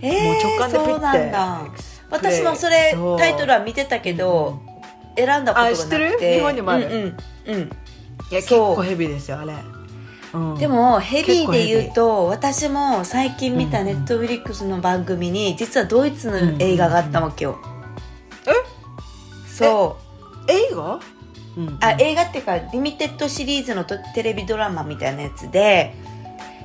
[0.00, 1.66] えー、もう直感でピッてそうなんだ
[2.10, 4.60] 私もそれタイトルは見てたけど、
[5.16, 6.18] 選んだことがなくあ知ってる？
[6.18, 6.86] 日本にもある。
[6.86, 7.68] うんうん、うん、い
[8.30, 9.54] や結構ヘビーですよあれ、
[10.32, 10.58] うん。
[10.58, 17.58] でもヘビーで言う結と私も最近見たネットフリックスの番組に実はドイツの映画があったわけよ、
[18.46, 18.50] え？
[19.48, 19.98] そ
[20.48, 20.50] う。
[20.50, 21.00] 映画、
[21.56, 21.78] うん。
[21.80, 25.94] あ映画っていうかリミテッドシリーズのとテレビドラマみたいなやつで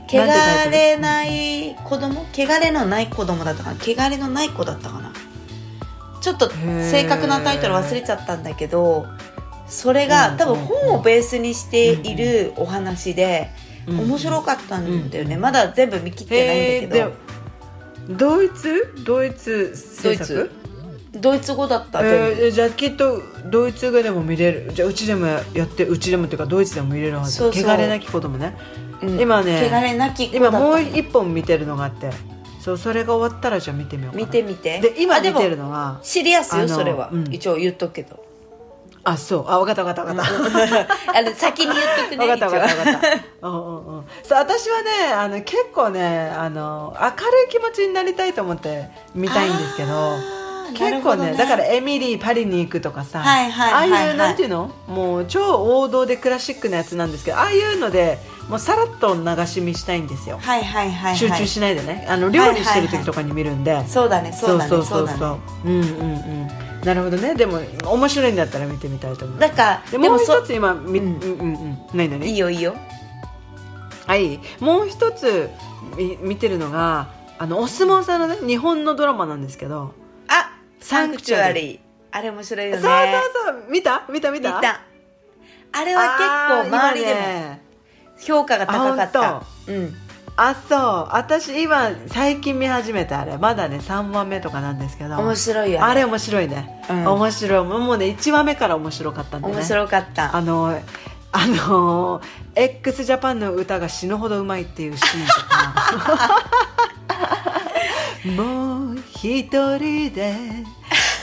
[0.08, 0.26] 汚
[0.72, 2.26] れない子供？
[2.34, 3.78] 汚れのない子供だったかな。
[3.80, 5.14] 汚れのない子だったかな
[6.22, 9.06] ちょっと正確なタイトル忘れちゃったんだけど
[9.68, 13.50] それがうん多分本をベースにしているお話で
[13.88, 15.38] うん面白かったんだよね。
[15.38, 17.08] まだ全部見切ってへないんだけー
[18.08, 18.94] でドイツ？
[19.06, 20.36] ドイツ制作？
[20.36, 20.50] ドイ
[21.22, 22.04] どドイツ語だった
[22.52, 24.72] じゃあきっとドイツ語でも見れる。
[24.74, 27.64] じゃあうちでもやってうちでもっていうかドイツでも見れるはずそうそう。
[27.64, 28.58] 汚れなき子供ね。
[29.02, 29.20] うん。
[29.20, 32.10] 今ね汚れなき今もう一本見てるのがあって
[32.60, 34.80] そうそれが終わったらじゃあ見てみよう見てみて。
[34.80, 37.34] で今見てるのはシリアスよそれは、うん。
[37.34, 38.24] 一応言っとくけど。
[39.04, 39.45] あそう。
[39.48, 41.17] あ分かった分かった分かった。
[41.17, 43.48] あの先に言っとくね分かった分かった分かった。
[43.48, 44.04] うん うんうん。
[44.24, 47.13] そう私はねあの結構ねあの明る
[47.45, 50.38] い気持ちになりたいと思って見たいんですけど
[50.72, 51.34] 結構なるほどね。
[51.38, 54.02] だからエミリーパリに行くとかさ、はいはいはいはい。
[54.02, 61.18] ああいうなんていうのもう超王道でクラシックなやつなんですけどああいうのでもうさらっと流し見したいんですよ、はいはいはいはい。
[61.18, 62.06] 集中しないでね。
[62.10, 65.38] あの料理してる時とかに見るんで、そうだねそうだねそうそうだね。
[65.66, 66.48] うんうんうん。
[66.84, 67.36] なるほどね。
[67.36, 71.78] でも面白いんだったら見てみたいと思いますだからでもう一つ今み、ううんん、うんうん。
[71.94, 72.26] 何何？
[72.26, 72.76] いいよいいよ。
[74.08, 74.40] はい。
[74.60, 75.50] もう一つ
[75.98, 79.99] み見てるのがあのお相撲さんのね日本のドラマなんですけどあ
[80.80, 81.80] サンクチュアリー。
[82.12, 82.82] あれ面白いよね。
[82.82, 83.72] そうそうそう。
[83.72, 84.06] 見た？
[84.10, 84.32] 見た？
[84.32, 84.56] 見た？
[84.56, 84.82] 見た。
[85.72, 87.60] あれは結構周りでもも
[88.20, 89.38] 評価が高かった。
[89.38, 89.96] あうん。
[90.36, 90.80] あそう。
[91.12, 93.38] 私今最近見始めたあれ。
[93.38, 95.18] まだね3話目とかなんですけど。
[95.18, 97.08] 面白いよあれ面白いね、うん。
[97.08, 97.63] 面白い。
[97.65, 99.54] もうね1話目から面白かったんでね。
[99.54, 100.36] 面白かった。
[100.36, 100.80] あの
[101.32, 102.22] あの
[102.56, 106.44] x ジャパンの歌が死ぬほどうまいっていうシーンとか
[108.26, 109.44] もう一
[109.78, 110.34] 人で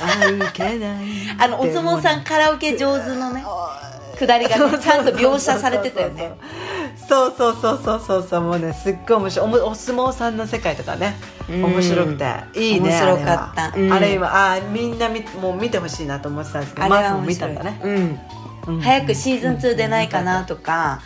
[0.00, 1.06] 歩けない
[1.38, 3.44] あのお相撲さんカラオケ上手のね
[4.18, 6.32] くだりがねちゃんと描写されてたよね。
[7.08, 8.26] そうそうそうそうそう。
[8.28, 9.46] そうもうねすっごい面白い。
[9.46, 11.16] おもお相撲さんの世界とかね
[11.48, 11.64] うん。
[11.64, 12.24] 面白くて。
[12.54, 13.64] いいね面白かった。
[13.66, 13.92] あれは,、うん。
[13.92, 17.50] あれ今あみんなみもう見てほしいなと思ってたんですけどあれマースもは面白い。
[17.50, 18.74] 見たんだね、うん。
[18.74, 18.80] うん。
[18.80, 21.00] 早くシーズン2出ないかなとか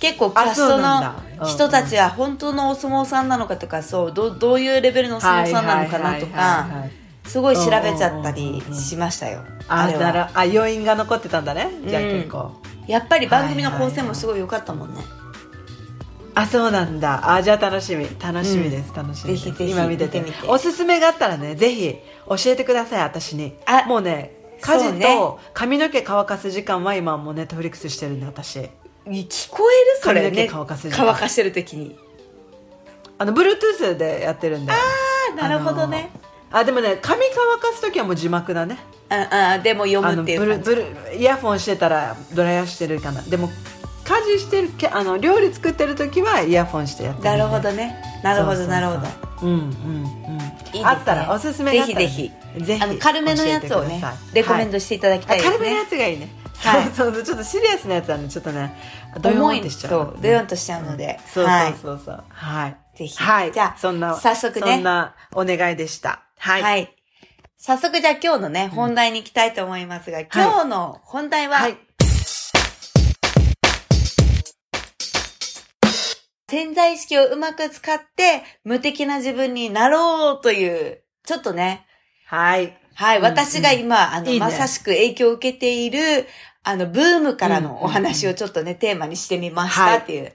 [0.00, 9.40] 結構キャストの人たちは本当のお相撲さんなのかとかそうどどういうレベルのお相撲さんなのかなとかはいすごい調べちゃったりしましたよ。
[9.68, 10.30] ああれは。
[10.34, 11.70] あ余韻が残ってたんだね。
[11.86, 12.52] じゃあうん結構、
[12.86, 15.00] やっぱり番組の構成もすごい良かったもんね。
[16.34, 17.34] あそうなんだ。
[17.34, 18.06] あじゃあ楽しみ。
[18.20, 19.64] 楽しみです、楽しみです。
[19.64, 20.22] 今見てて。
[20.46, 21.96] おすすめがあったらねぜひ
[22.28, 23.54] 教えてください私に。
[23.66, 28.70] あもうね家事と髪の毛乾かす時間は今もうネットフリックスしてるんで私
[29.06, 30.00] 聞こえる？
[30.02, 31.96] それ髪の毛ね乾かす乾かしてる時に。
[33.18, 34.72] あの Bluetooth でやってるんで。
[34.72, 34.76] あ
[35.32, 36.10] あなるほどね。
[36.50, 38.78] あでもね髪乾かす時はもう字幕だね。
[39.08, 40.84] ああでも読あむっていうブルブル
[41.16, 43.22] イヤホンしてたらドライヤーしてるかな。
[43.22, 43.48] でも
[44.04, 47.96] 家事してるけあの料理作ってる時はイヤホンしてやってるなるほどね。
[48.22, 49.46] なるほどなるほど。
[49.46, 49.66] うんうんうん。
[50.72, 50.84] いいね。
[50.84, 52.32] あったらおすすめぜひぜひ。
[52.58, 56.30] ぜひあの軽めのやつをねレコメンドしていただきたいですあ軽めのやねつがいいね、
[56.62, 56.84] はい。
[56.86, 58.76] そうそうそうちょっとシリアスなやつはねちょっとね
[59.20, 59.90] ドヨンってしちゃう。
[59.90, 61.20] そうドヨンとしちゃうので。
[61.32, 62.24] そうはいそうそうそう。
[62.28, 62.76] はい。
[62.96, 63.16] ぜひ。
[63.16, 63.52] はい。
[63.52, 64.74] じゃあそんな早速ね。
[64.74, 66.22] そんなお願いでした。
[66.38, 66.96] はい、はい。
[67.58, 71.78] 早速じゃあ今日のね、本題に行きたいと思いますが、今日の本題は、はい。
[76.48, 81.86] 潜在意識をうまく使って無敵な自分になろうという、ちょっとね、
[82.26, 82.78] はい。
[82.96, 86.26] はい、うん私が今、あの、いいねまさしく影響を受けている、
[86.64, 90.32] あの、ブームからのお話をちょっとね、テーマにしてみましたっていう。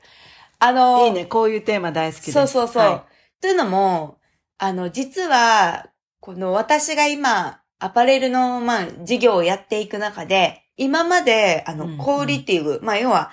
[0.59, 1.25] あの、いいね。
[1.25, 2.33] こういうテーマ大好きです。
[2.33, 2.83] そうそうそう。
[2.83, 3.05] は
[3.41, 4.19] というのも、
[4.59, 5.87] あの、実は、
[6.19, 13.31] この私が今、アパレルの、まあ、事業をやっていく中で、今まで、あの、うんうん小売りっていう、まあ、要は、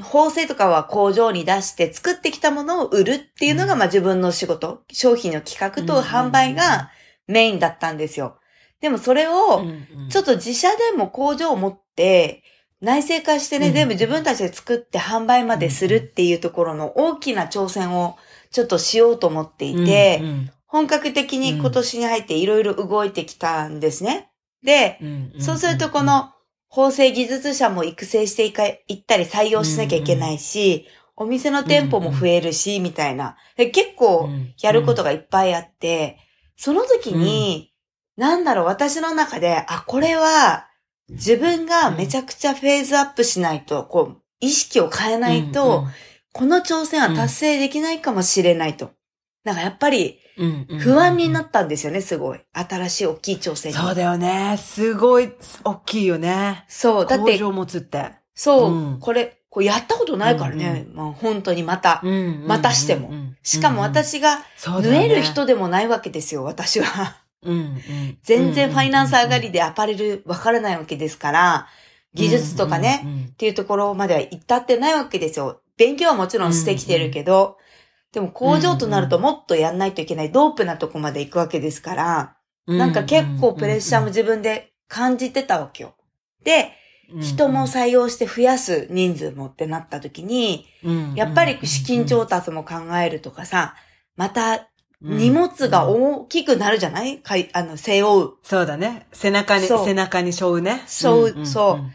[0.00, 6.90] 縫製とかは工場に出して作ってきたものを売るっていうのが、うんまあ、自分の仕事、商品の企画と販売が
[7.26, 8.38] メインだったんですよ。
[8.80, 9.64] でもそれいを、
[10.10, 12.42] ちょっと自社でも工場を持って、
[12.80, 18.16] 内製化してね、うん全部自分たちで作って販売までするっていうところの大きな挑戦を
[18.50, 24.30] ちょっとしようと思っていて、うん本格的に今年に入っていろいろ動いてきたんですね。
[24.62, 24.98] で、
[25.38, 26.32] そうするとこ、の
[26.68, 33.36] 縫製技術者も育成していったり採用しなきゃいけないし、お店の店舗も増えるし、みたいな。
[33.56, 34.28] で結構
[34.60, 36.18] やることが、がいっぱいあって、
[36.56, 37.72] その時に、
[38.16, 40.68] なんだろう、私の中で、あ、これは、
[41.08, 45.86] 自分がめちゃくちゃフェーズアップしないと、こう、意識を変えないと、
[46.32, 48.90] この挑戦は達成できないかもしれないと。
[49.44, 50.18] なんかやっぱり、
[50.80, 52.40] 不安になっったんですよね、すごい。
[52.52, 53.78] 新しい大きい挑戦に。
[53.78, 54.58] そうだよね。
[54.58, 55.32] すごい
[55.64, 56.64] 大きいよね。
[56.68, 58.10] そう、だって、工場持つって。
[58.34, 62.02] そう、うんこれ、こうやったことないからね、まあ本当にまた。
[62.46, 63.10] またしても
[63.42, 67.16] しかも、私が、縫える人でもないわけですよ、私は。
[68.22, 71.68] 全然ファイナンス上がりでアパレルわからないわけですから、
[72.12, 73.28] 技術とかね、ね。
[73.30, 75.62] っていうところまでは行ったってないわけですよ。
[75.78, 77.56] 勉強はもちろんしてきてるけど、
[78.12, 85.94] でも工場となるともっとやんないといけないドープなとこまで行くわけですから、なんか結構プレッシャーも自分で感じてたわけよ。
[86.44, 86.72] で、
[87.14, 90.66] 人も採用して増やす人数もってなった時に、
[91.14, 93.74] やっぱり資金調達も考えるとかさ、
[94.16, 94.68] また
[95.00, 97.18] 荷物が大きくなるじゃない？
[97.18, 98.30] かい、あの、背負う。
[98.42, 99.06] そうだね。
[99.12, 100.82] 背中に、背中に背負うね。
[100.86, 101.92] 背負うそう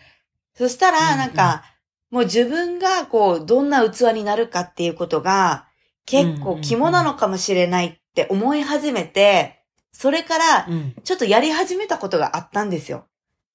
[0.57, 1.63] そしたうんら、なんか、
[2.11, 5.65] もう自分がこう、どんな器になるかっていうことが、
[6.05, 10.93] 結構肝なのかもしれないって思い始めて、それから、うん。
[11.03, 13.07] ちょっとやり始めたことがあったんですよ。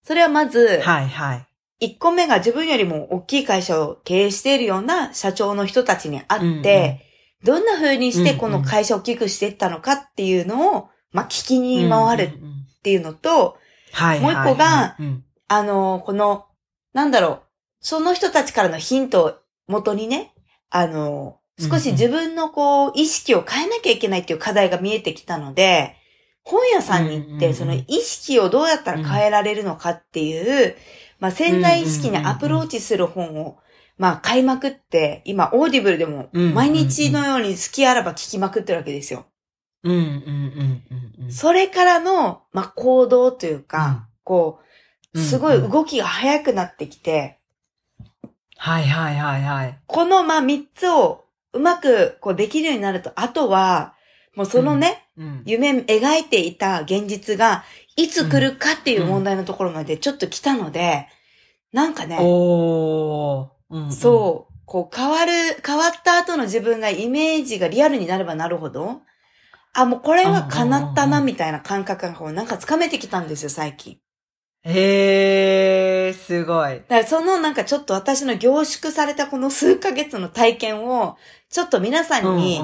[0.06, 1.34] それはまず、はいは
[1.80, 1.88] い。
[1.88, 7.04] 1個目が自分よりも大きい会社を経営しているような社長の人たちに会って、
[7.42, 12.32] どんな風にしてこの会社を大きくしていったのかっていうのを、まあ、聞きに回るっ
[12.82, 13.58] ていうのと、
[13.92, 14.20] はい。
[14.20, 16.46] もう一個がうん、あの、この、
[16.92, 17.42] なんだろう、
[17.80, 19.34] その人たちからのヒントを
[19.66, 20.32] 元にね、
[20.70, 25.96] あの、少し自分のこう、意識を変えなきゃいけないっていう課題が見えてきたので、
[26.48, 30.76] 本屋さんに行って、その意識をどうやったら変えられるのかっていう、
[31.18, 33.58] まあ、潜在意識にアプローチする本を、
[33.98, 39.26] まあ、買いまくって、今、オーディブルでも、毎日のように隙あらば聞きまくってるわけですよ。
[39.82, 40.82] うんうんうん
[41.18, 41.32] うんうん。
[41.32, 44.60] それからの、まあ、行動というか、こ
[45.14, 47.40] う、すごい動きが速くなってきて、
[48.56, 49.78] はいはいはいはい。
[49.86, 53.94] この、まあ、三つをうまく、こう、できるようになると、あとは、
[54.36, 55.42] もうそのね、うん。
[55.46, 57.64] 夢、描いていた現実が、
[57.96, 61.08] いつ来るかっていう問題のところまでちょっと来たので、
[61.72, 63.90] なんかね、おー。
[63.90, 65.32] そう、こう、変わる、
[65.66, 69.00] 変わった後の自分がイメージがリアルになればなるほど、
[69.72, 73.98] あ、もうこれは叶ったな、みたいな感覚がこう、なんかつかめてきたんですよ、最近。
[74.68, 76.74] へー、すごい。
[76.74, 81.16] だからそのなんかちょっと私の凝縮されたこの数ヶ月の体験を、
[81.50, 82.56] ちょっと皆さんに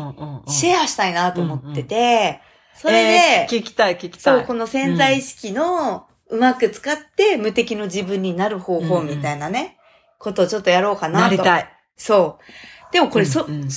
[0.48, 2.40] シェェアしたいなと思ってて、
[2.74, 2.94] それ
[3.42, 4.44] えーで、聞きたい聞きたそう、い。
[4.44, 9.78] この潜在意識のうまく使って無敵の自分になる方法みたいなね、
[10.18, 11.24] ことをちょっとやろうかなと。
[11.26, 11.68] なりたい。
[11.96, 12.92] そう。
[12.92, 13.68] でもこれそ、うんうん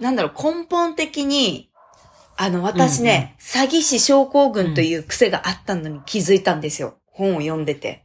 [0.00, 1.70] なんだろう、根本的に、
[2.36, 6.98] あの、私ね、詐欺師症候群という癖があったのに気づいたんですよ。
[7.18, 8.04] 本を読んでて。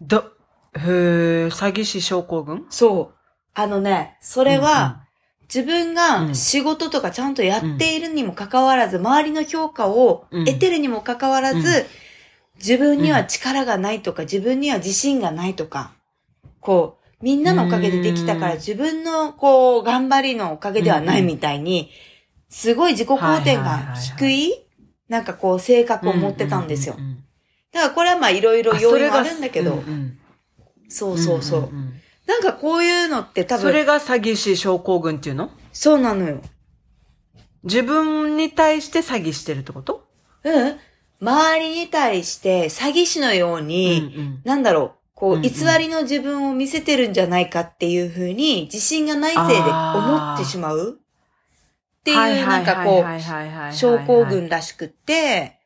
[0.00, 0.32] ど、
[0.74, 2.66] へー、詐欺師症候群？
[2.70, 3.18] そう。
[3.54, 5.04] あのね、それは、
[5.42, 6.34] 自分うがん。
[6.34, 10.44] 仕事とかちゃんとやっているにもかかわらず、周りの評価をうん。
[10.44, 11.84] 得てるにもかかわらず、うん。
[12.56, 15.92] 自分には力がないとか、自分には自信がないとか、
[16.60, 18.58] こう、みんなのおかげでできたから、うん。
[18.58, 21.90] 自分のこう、頑張りのおかげではないみたいに、
[22.48, 24.66] すごい自己肯定感低い、
[25.08, 26.96] なんかこう、性格を持ってたんですよ。
[26.98, 27.00] う。
[27.00, 27.24] ん
[27.72, 29.82] だからこれはまあいろいろ要因はあるんだけど、
[30.88, 31.70] そうそうそう。
[32.26, 35.50] なんかこういうのって多分、それが詐欺師症候群っていうの？
[35.72, 36.40] そうなのよ。
[37.64, 40.08] 自分に対して詐欺してるってこと？
[40.44, 40.76] うん。
[41.20, 44.40] 周りに対して詐欺師のように、うんうん。
[44.44, 45.42] なんだろう、こう、うんうん。
[45.42, 55.57] 偽りの自分を見せてるんじゃないかっていうふうに、自信がないせいで思ってしまうっていう、なんかこう、う症候群らしくって、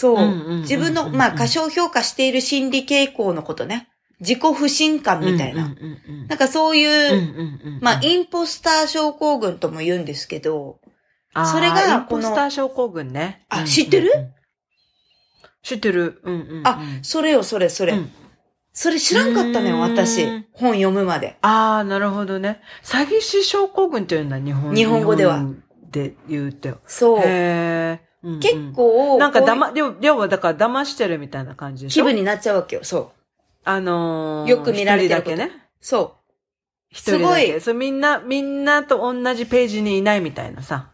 [0.00, 0.60] そう。
[0.60, 3.90] 自分の、まあ、過小評価している心理傾向のことね。
[4.20, 5.74] 自己不信感みたいな。
[6.28, 10.80] なんかそういう、まあ、インポスター症候群とも言うんですけど、
[11.34, 13.44] それがインポスター症候群ね。
[13.50, 14.10] あうん知ってる？
[15.62, 16.22] 知ってる。
[16.24, 16.66] うんうんうん。
[16.66, 17.92] あ、それよ、それ、それ。
[17.92, 18.10] うん
[18.72, 20.24] それ知らんかったのよ、うーん私。
[20.52, 21.36] 本読むまで。
[21.42, 22.60] ああ、なるほどね。
[22.84, 25.44] 詐欺師症候群っていうんだ、日本日本語では
[25.90, 26.78] で言うと。
[26.86, 27.18] そう。
[27.18, 28.00] へえ。
[28.22, 32.02] うんうん結構、なんかだま、要要はだから騙してるみたいな感じでしょ？
[32.02, 32.84] 気分になっちゃうわけよ。
[32.84, 33.08] そう。
[33.64, 35.62] あのー、よく見られてること一人だけね。
[35.80, 36.16] そ
[36.90, 37.22] 一人だけ。
[37.22, 40.90] すごいそう、みんな、みんなと同じページにいないみたいなさ。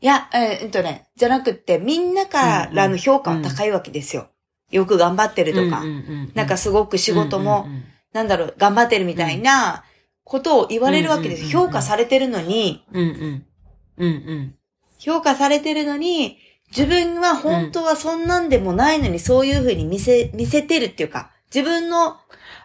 [0.00, 0.04] う。
[0.04, 4.28] いや、えーえっとね、じゃなくって、みんなからの評価は高いわけですよ。
[4.70, 5.80] よく頑張ってるとか。
[5.80, 9.84] うんうんうんなんかすごく仕事も、うんうんうんなんだろう、頑張ってるみたいな
[10.24, 11.40] ことを言われるわけです。
[11.40, 13.46] うんうんうんうん評価されてるのに、うんうん。
[13.98, 14.54] うんうん。
[14.98, 16.38] 評価されてるのに、
[16.76, 22.18] 自分は本当はそんなんでもないのに、そういうふうに見せ、見せてるっていうか、自分の評、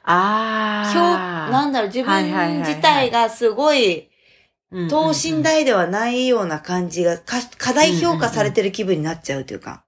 [0.04, 1.52] ああ。
[1.52, 4.08] なんだろう、自分自体がすごい、
[4.72, 9.84] うん等身大ではないような感じが、か過大評価されてる気分になっちゃうというか、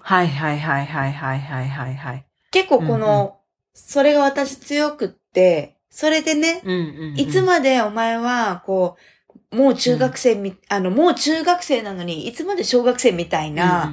[0.00, 2.26] はいはいはいはいはいはいはいはい。
[2.50, 3.38] 結構この、
[3.74, 7.18] それが私強くって、それでね、うんうんうん。
[7.20, 9.00] いつまでお前は、こう、
[9.52, 13.92] もう中学生み、あの、もう中学生なのに、いつまで小学生みたいな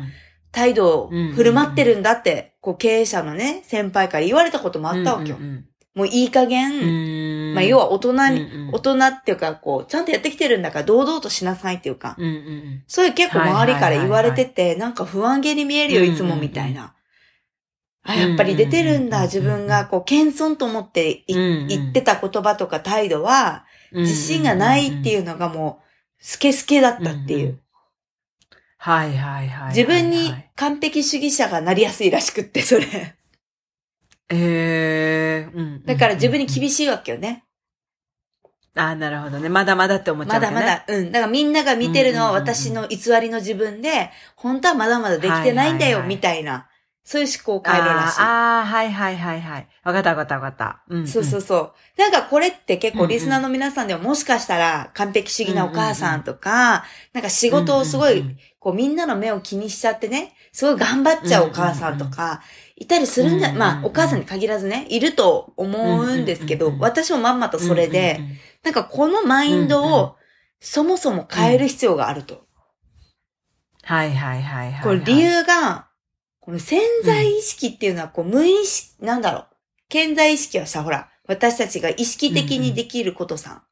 [0.52, 5.38] 態度を振る舞ってるんだって、こう、経営者のね、先輩から言われたこともあったわけよ。
[5.40, 7.54] うんもういい加減、うんうん。
[7.56, 8.76] まあ、要は大人に、うんうん。
[8.76, 16.94] 大人っていうか、こう、ちゃんとやってきてるんだから堂々としなさいっていうか、うんうんそういう結構周りから言われてはて、なんか不安げに見えるよ、いつもみたいな。
[18.04, 23.75] あ、やっぱり出てるんだ、うん自分が、こう、謙遜と思っていうんうん言ってた言葉とか態度は、うん。
[23.91, 25.84] 自信がないっていううのがもう、
[26.19, 27.60] スケスケだったっていう。
[28.78, 29.67] はいはいはい。
[29.69, 33.15] 自分に完璧主義者がなりやすいらしくって、それ。
[34.30, 35.84] ええうん。
[35.86, 36.88] だから自分に厳しい。
[36.88, 37.45] わけよね。
[38.76, 39.50] ああ、なるほどね。
[39.50, 40.48] まだまだって思っちゃうね。
[40.48, 40.86] だまだ。
[40.88, 41.12] うん。
[41.12, 46.67] だからみんなが見てるのは私の偽りの自分で、本当はまだまだできてないんだよ、みたいな。
[47.08, 48.20] そういう思考回路らしい。
[48.20, 49.68] あーあー、はいはいはいはい。
[49.84, 50.82] わかったわかったわかった。
[50.89, 51.08] うん。
[51.08, 51.74] そうそうそう。
[52.00, 62.41] なんかこれって結構リスナーの皆さんでももしかしたら完璧主義なお母さんとか、なんか仕事をすごい、こうみんなの目を気にしちゃってね、すごい頑張っちゃうお母さんとか、
[62.76, 68.20] いたりするんじゃ、まあお母さんに限らずね、いると思うんですけど、私もまんまとうん、それで、
[68.63, 70.15] なんかこのマインドを
[70.60, 72.48] そもそも変える必要があると。
[73.84, 74.84] はいはいはいはい。
[74.84, 75.85] これ理由が、
[76.46, 79.48] この潜在意識っていうのはこう無意識、なんだろう。
[79.90, 83.64] 潜在意識はさ、ほら、私たちが意識的にできることさ、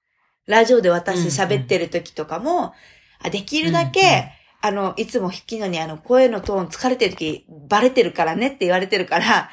[0.47, 2.73] ラジオで私喋ってる時とかも、
[3.19, 9.51] あできるだけ、あの、いつも引きのにあの、声のトーン疲れてる時バレてるからねって言われてるから、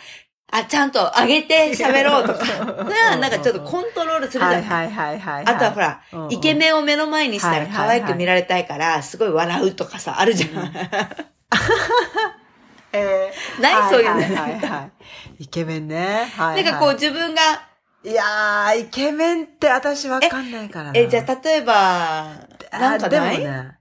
[0.51, 2.47] あ、ちゃんと上げて喋ろうとか。
[2.89, 5.45] それはなんかちょっとコントロールするじゃない、はいはいはいはい。
[5.45, 10.73] あとはほら、うんうんイケメンを目の前にしたら可愛く見られたいから、すごい笑うとかさ、あるじゃん。
[12.93, 14.13] うんえーないそういうの。
[14.15, 14.91] はいはいはいは
[15.39, 15.45] い。
[15.45, 16.31] イケメンね。
[16.37, 16.65] はい、はい。
[16.65, 17.41] なんかこう自分が、
[18.03, 20.99] いやー、イケメンって私わかんないからな。
[20.99, 23.79] え、じゃあ例えば、なんかでもない、ね、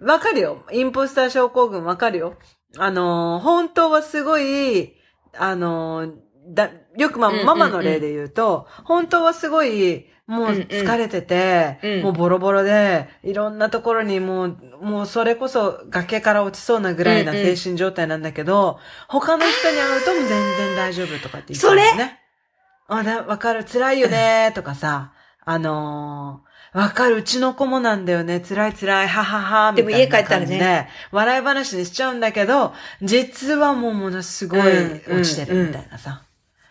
[0.00, 0.64] わかるよ。
[0.72, 2.38] インポスター症候群わかるよ。
[2.76, 4.94] あのー、本当はすごい、
[5.36, 6.12] あのー、
[6.48, 11.92] だ、よくまあ、うんうんうんママの例で言うと、本当はすごい、もう疲れてて、うん。
[11.92, 17.56] うんもうボロボロで、いろんなところにもう、もうそれこそ崖から落ちそうなぐらいなうんうん。
[17.56, 22.20] 精神状態なんだけど、他の人に会うともう全然大丈夫とかって言ってるんですね。
[22.88, 25.12] あ、だ、わかる、辛いよね、 とかさ、
[25.44, 29.96] あのーわかる、うちの子もなんだよね、辛い辛い、ははは、みたいなで。
[29.96, 30.88] も家帰ったらね。
[31.12, 36.27] 笑い話にしちゃうんだけど、実はもうものすごいうん落ちてるみたいなさ。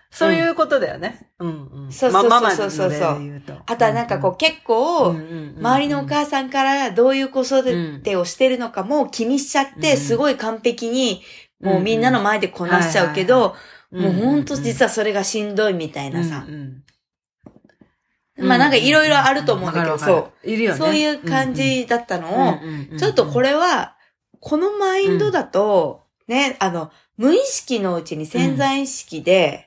[0.09, 1.29] そういうことだよね。
[1.39, 1.91] うんうん。
[1.91, 3.53] そうそうそうそうそうの例で言うと。
[3.65, 5.15] あとはなんかこう結構、
[5.59, 11.21] 周りのおさ母さんからどういう子育てをしてるのかも気にしちゃって、うんすごい完璧に、
[11.61, 13.55] もうみんなの前でこなしちゃうけど、
[13.91, 16.53] んもうほんと実はそれがしんどいみたいなさうん。
[16.53, 16.83] うん
[18.39, 20.75] まあなんかいろいろあると思うんだけど、そるいるよう。
[20.75, 20.79] ね。
[20.79, 22.59] そういう感じだったのを、
[22.97, 23.95] ちょっとこれ、れは、
[24.39, 29.66] このマインドだと、ね、あの、無意識のうちに潜在意識で、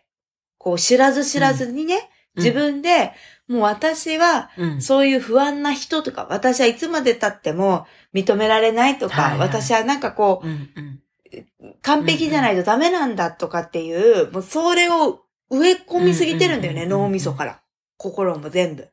[0.60, 2.44] こう知らず知らずにね、うん。
[2.44, 3.12] 自分で、
[3.48, 4.82] もう私は、うん。
[4.82, 9.48] そういう不安な人とか、私はいつまで経っても認められないとか、はいはい。
[9.48, 11.00] 私はなんかこう、うんうん。
[11.80, 17.62] 完璧じゃないとダメなんだとかっていう、もうそれを植え込みすぎてるんだよね、うんうんうんうん脳みそから。
[17.96, 18.86] 心も全部。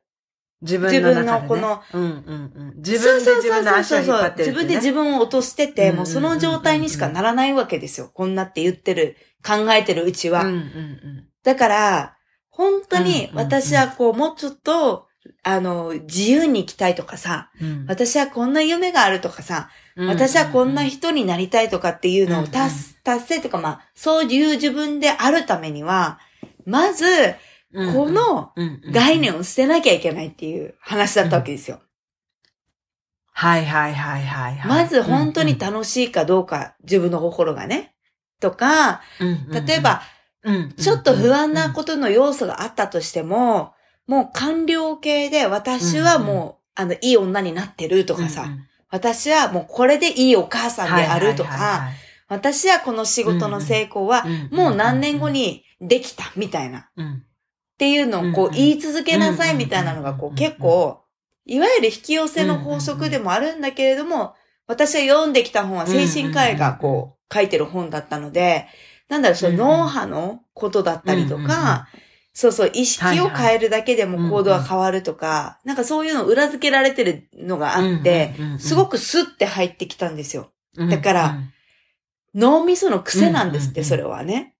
[0.62, 5.98] 自分のね、自分のこの、うんうんうん、自分で自分の足を引っ張ってる、ね、自分で自分を落としてて、うんうんうんうん。
[5.98, 8.10] もうその状態にしかならないわけですよ。
[8.14, 10.46] こんなって言ってる、考えてるうちは。
[10.46, 12.18] うんうんうんだから、
[12.50, 13.38] 本当にうんうんうん。
[13.38, 15.08] 私はこう、もうちょっと、
[15.44, 17.86] あの、自由に生きたいとかさ、うん。
[17.88, 26.20] 私はこんな夢があるとかさ、私はこんな人になりたいとかっていうのを達達成とか、まあ、そういう自分であるためには、
[26.66, 27.06] まず、
[27.94, 28.52] この
[28.92, 31.80] 概念を捨てなきゃいけないっていう話だったわけですよ。
[33.32, 34.84] はいはいはいはいはい。
[34.84, 37.94] まず本当に楽しいかどうか、自分の心がね。
[38.42, 40.02] とか、例えば、
[40.78, 43.74] ちょっと不安なことの要素があったとしても、
[44.08, 48.48] もう完了形で私はもう、あの、いい女になってるとかさ、
[48.90, 51.90] 私はもうこれでいいお母さんであるとか、
[52.30, 56.90] 私はこの仕事の成功はもう何年後にできたみたいな。
[56.98, 61.04] っていうのをこう言い続けなさいみたいなのがこう結構、
[61.46, 64.34] いわゆる引き寄せの法則でもあるんだけれども、
[64.68, 68.68] 私が読んできた本は精神科医がこう書いてる本だったので、
[69.10, 71.88] なんだろう、その脳波のことだったりとか、
[72.34, 80.52] そうそう、意識を変えるだけでも行動が変わるとか、なんかそういうの裏付けられてるのがあって、すごくスッて入ってきたんですよ。
[80.90, 81.40] だから、
[82.36, 84.54] 脳みその癖なんですって、それはね。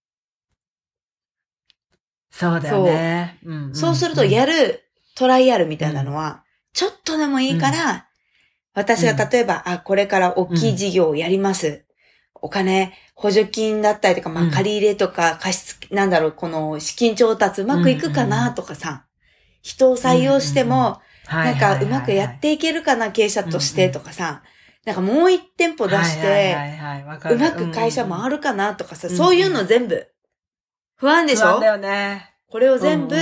[2.32, 3.38] そうだよね。
[3.76, 3.96] そう。
[3.96, 4.84] すると、やる
[5.16, 6.44] トライアルみたいなのは、
[6.74, 8.08] ちょっとでもいいから、
[8.74, 11.86] 私が例えば、あ、これから大きい事業をやります。
[12.36, 19.06] お金、補助金だったりとか、まあ、借り入れとか、貸し付け、なんだろう、この資金調達うまくいくかなとかさ、
[19.64, 24.44] 人を採用しても、なんかうまくやっていけるかな、経営者としてとかさ、
[24.86, 26.56] なんかもう一店舗出して、
[27.34, 30.08] うまく会社回るかなとかさ、そういうの全部、
[30.96, 31.60] 不安でしょ？
[31.60, 32.36] だよね。
[32.52, 33.16] これを全部、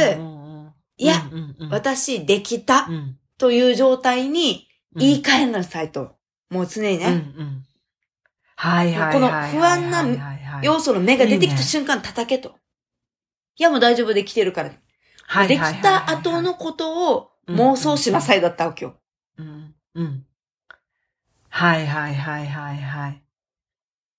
[0.97, 1.15] いや、
[1.71, 2.87] 私できた
[3.37, 6.15] という状態に言い換えなさいと。
[6.49, 7.23] もう常にね。
[8.55, 9.13] はいはい。
[9.13, 10.05] この不安な
[10.61, 12.55] 要素の目が出てきた瞬間叩けと。
[13.57, 14.69] いやもう大丈夫できてるから。
[15.47, 18.95] できた後のことを妄想しなさいだったわけよ。
[19.37, 19.75] うん。
[19.95, 20.25] うん。
[21.49, 23.21] はいはいはいはいはい。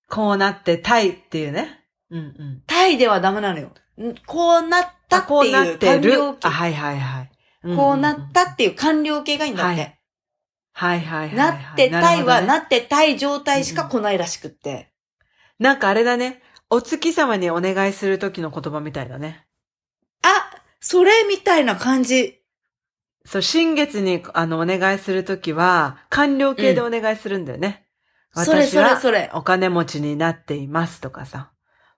[0.08, 1.84] こうなってたいっていうね。
[2.10, 2.62] うんうん。
[2.66, 3.72] たいではダメなのよ。
[4.26, 6.50] こうなったっていう完了形。
[6.50, 7.30] はいはいはい。
[7.74, 9.80] こうなったっていう完了形がいいんだって。
[9.80, 9.95] はい
[10.78, 11.34] はいはい。
[11.34, 14.92] なってたいは、なってたい状態しか来ないらしくって。
[15.58, 16.42] なんかあれだね。
[16.68, 19.46] お月様にお願いするときの言葉みたいだね。
[20.22, 20.28] あ、
[20.78, 22.42] それみたいな感じ。
[23.24, 27.86] そう、新月にあのお願いするときは、完了形でお願いするんだよね。
[28.34, 29.30] それそれそれ。
[29.32, 31.52] お金持ちになっていますとかさ。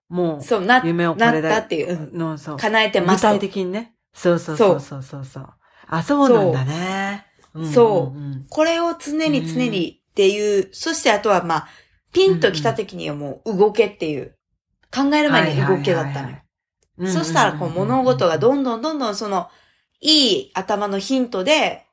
[0.08, 2.16] もう、そう、な、夢をこれなったっていう。
[2.16, 2.56] の、そう。
[2.56, 3.96] 叶えてます具体的にね。
[4.14, 5.48] そうそうそうそうそうそう。
[5.88, 7.27] あ、そうなんだね。
[7.66, 8.48] そう。
[8.48, 11.68] これを常に常にっていう、そしてあとはまあ、
[12.12, 14.36] ピンと来た時にはもう動けっていう、
[14.94, 16.36] 考える前に動けだったのよ。
[17.06, 19.48] そしたらこう物事がどんどんどんどんその、
[20.00, 21.86] いい頭のヒントで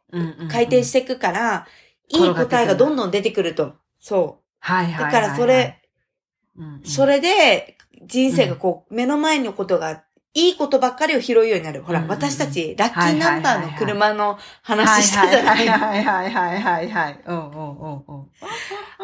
[0.50, 1.68] 回転していくから、
[2.10, 3.74] いい答えがどんどん出てくると。
[4.00, 4.46] そう。
[4.60, 5.06] はいはい。
[5.06, 5.82] だからそれ、
[6.84, 10.05] それで人生がこう目の前のことが
[10.36, 11.82] いいことばっかりを拾うようになる。
[11.82, 17.20] ほら、私たち、ラッキーナンバーの車の話したじゃないはいはいはいはいはい。
[17.26, 18.28] うんうんうんうん。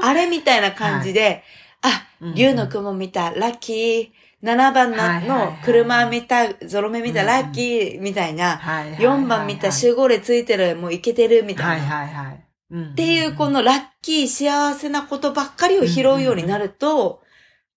[0.01, 1.43] あれみたいな感じで、
[1.81, 2.05] あ、
[2.35, 4.09] 竜の雲見た、ラッキー。
[4.43, 4.91] 7番
[5.27, 8.59] の車見た、ゾロ目見た、ラッキー、みたいな。
[8.97, 11.87] 4番見た、集合例ついてる、もういけてる、みたいな。
[11.87, 12.91] はいはいはい。
[12.91, 17.21] っていう、このラッキー、幸せなことばっかりを拾うようになると、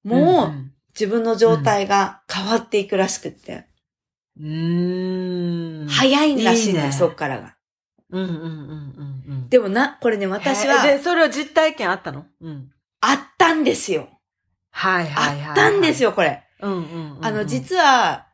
[0.03, 3.67] もう、自分の状態が変わっていくらしくって。
[4.41, 5.87] うん。
[5.89, 7.57] 早いらしいんだよ、そっからが。
[8.11, 9.49] うんうんうんうん。
[9.49, 10.83] でもな、これね、私は。
[10.83, 12.27] で、それを実体験あったの？
[12.41, 12.71] うん。
[13.01, 14.09] あったんですよ。
[14.71, 15.49] はいはいはい。
[15.49, 16.43] あったんですよ、これ。
[16.61, 17.25] うんうん。
[17.25, 18.27] あの、実は、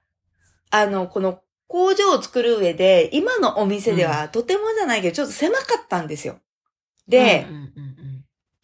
[0.70, 6.38] あの、この工場を作る上で、今のお店ではとてもじゃないけど、ちょっと狭かったんですよ。
[7.08, 7.46] で、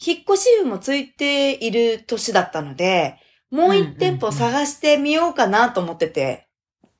[0.04, 3.18] 引っ越し部もついている年だったので、
[3.56, 6.46] もう一店舗探してみようかなと思ってて。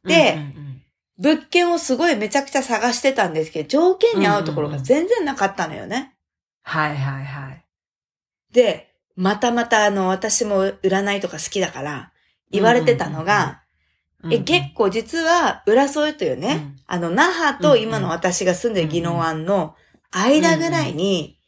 [0.05, 0.39] で、
[1.19, 6.15] 物件をすごいめちゃくちゃ探してたんですけど、条件に合うところが全然なかったのよね。
[6.63, 7.65] はいはいはい。
[8.53, 12.13] で、またまたあの、私も占いとか好きだから、
[12.51, 13.63] 言われてたのが、
[14.31, 19.75] え、結構実は、浦添というね、あの、那覇と今の私が住んでる宜野湾の
[20.11, 21.39] 間ぐらいに、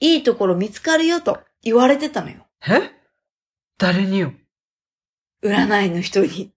[0.00, 2.46] いいところ見つかるよと言われてたのよ。
[2.66, 2.90] え？
[3.78, 4.32] 誰によ？
[5.42, 6.52] 占いの人に。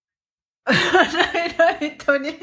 [0.65, 2.33] 占いの人に？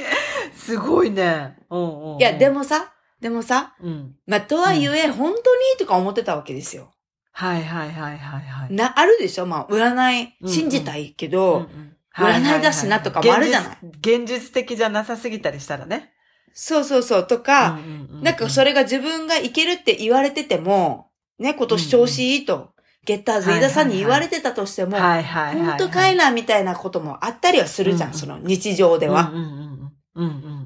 [0.55, 1.57] すごいね。
[1.71, 4.17] うんうんうんいや、で、もさ、でもさ、うん。
[4.27, 6.93] まあ、とはいえ、本当にとか思ってたわけですよ。
[7.33, 8.73] はいはいはいはいはい。
[8.75, 9.47] な、あるでしょ？
[9.47, 13.79] まあ、占い、うんうん信じたいけうんど、うん占いだしなとかもあるじゃない？
[13.99, 16.13] 現実的じゃなさすぎたりしたらね。
[16.53, 17.79] そうそうそう、とか、
[18.23, 21.11] なんかそれ、れが自分がいけるって言われてても、
[21.41, 22.74] ね、今年調子いいと、
[23.05, 24.97] ゲッターズ飯田さんに言われてたとしても。
[24.99, 29.33] 本当かいなみたいなこともあったりはするじゃん、うんその日常では。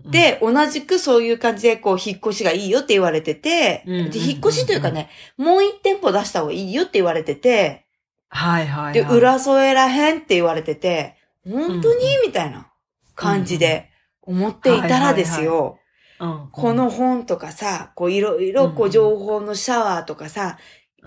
[0.04, 7.86] で、同じくそういう感じで、こう、引っ越しがいいよって言われてて、で、引っ越しというかね、もう一店舗出した方がいいよって言われてて、
[8.28, 8.94] はいはいはい。
[8.94, 12.70] で、裏添えらへんって言われてて、本当にうんみたいな
[13.14, 13.90] 感じで
[14.22, 15.78] 思っていたらですよ、
[16.20, 20.54] うん、この本とかさ、こう、いろいろこう情報のシャワーとかさ、うん、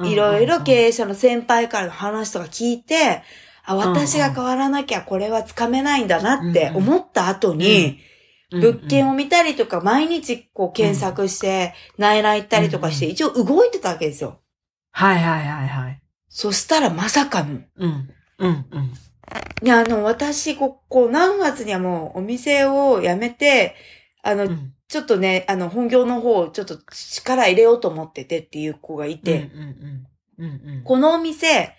[0.03, 3.23] いろいろ経営、営者の先輩からの話とか聞いて、
[3.63, 7.99] あ、私が変わらなきゃこれはつかめないんだなって思った後に、
[8.51, 14.39] 物件を、を見たりとか、毎日こう検索して、内覧行ったりとかして、うん一応動いてたわけですよ。
[14.91, 16.01] はいはいはいはい。
[16.29, 18.09] そしたらまさかの、うん。
[18.39, 18.91] うんうん。
[19.63, 23.75] いや、あの、私、ここ、何月にはもうお店を辞めて、
[24.23, 29.49] あの、うんちょっとね、あの、本業の方、ちょっと力入れようと思っててっていう子がいて。
[30.83, 31.73] このお店、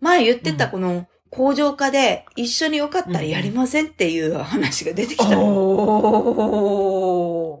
[0.00, 5.46] 前言ってたこの工場化で一緒によかったらやりませんっていう話が出てきたの。
[5.46, 6.42] お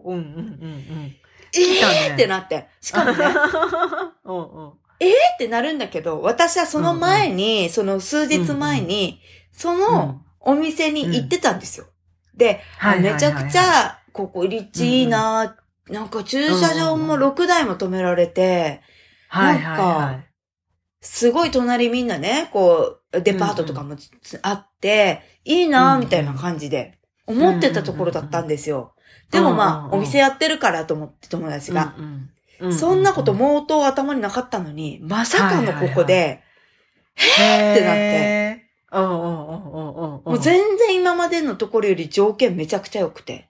[0.04, 0.08] ー。
[0.10, 1.16] うんうんうんうん。
[1.54, 2.68] えーってなって。
[2.82, 3.24] しかもね、
[4.26, 4.72] うんうん。
[5.00, 11.86] えってなるんだけど、私はその前に、その数日前に、そのお店に行ってたんですよ。
[12.34, 12.60] で、
[13.00, 15.56] めちゃくちゃ、ここ立地いいな、
[15.88, 18.80] なんか駐車場も6台も止められて、
[19.32, 19.52] な
[20.16, 20.24] ん
[21.00, 26.98] すごい隣みんなね、こう、デパートとかもつあって、いいなうんみたいな感じで、
[27.28, 28.94] 思ってたところだったんですよ。
[29.30, 31.74] でもうんうんまあ、うんお店やってるからと思って友達い。
[31.74, 31.94] が。
[31.96, 36.42] うんうん、そんなことももうと頭になかったのに、まさかのここはいで、
[37.14, 38.64] ってなって。
[38.90, 40.22] うんうんうんうんうん。
[40.24, 43.47] もう全然今までのところより条件めちゃくちゃ良くて。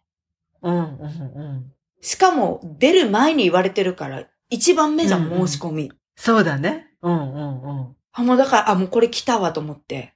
[0.63, 1.73] うんうんうん。
[2.01, 5.93] しかも、出る前に言われてるから、一番目じゃん、うんうん申し込み。
[6.17, 6.89] そうだね。
[7.03, 7.97] うんうんうん。
[8.13, 10.15] あ、もうだから、あ、もうこれ来たわと思って。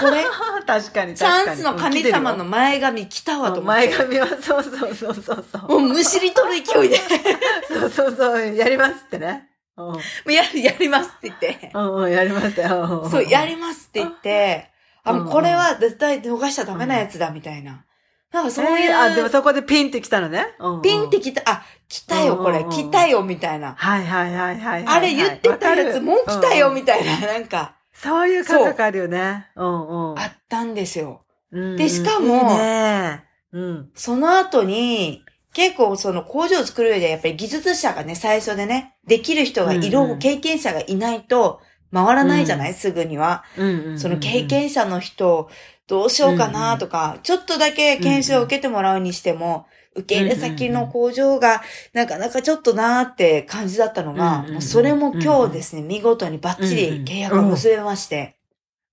[0.00, 0.24] これ、
[0.66, 1.16] 確かに確かに。
[1.16, 3.88] チャンスの神様の前髪来たわと思って。
[3.88, 5.68] 前髪は、そうそうそうそうそう。
[5.68, 6.98] もうむしり取る勢いで、
[7.68, 9.48] そうそうそう、やりますってね。
[9.76, 11.70] うんもうや、やりますって言って。
[11.74, 13.08] うんうん、やりましたよ。
[13.10, 14.70] そう、やりますって言って、
[15.02, 17.84] あ、もうこれうんは絶対逃しちゃダメなやつだ、みたいな。
[18.32, 20.54] なんかそういう、えーあ、でもそこでピンってきたのね。
[20.58, 23.74] うんうんピンって来た、あ、来たよ、これ、うんうん来たよ、みたいな。
[23.76, 24.84] はいはいはいはいはい。
[24.86, 29.48] あれ言ってたやつ、もう来たよ、みたいな、なんか、そういう感覚あるよね。
[29.54, 30.18] うんうん。
[30.18, 31.24] あったんですよ。
[31.52, 33.90] うんでしかもいいねうん。
[33.94, 35.22] その後に、
[35.52, 41.60] 結構その工場を作る上でやっぱり技術者がね、最初でね、できる人がいる、うんうん経験者がいないと
[41.92, 43.44] 回らないじゃない、すぐには。
[43.56, 43.98] うんうんうん。
[43.98, 45.50] その経験者の人、
[45.86, 51.62] どうしようかなとか、ちょっとだけ研修を受けてもらうにしても、受け入れ先の工場が
[51.92, 58.36] なかなかちょっとなーって感じだったのが、うんうんもうそれも今日ですね、見事にバッチリ契約を結べまして、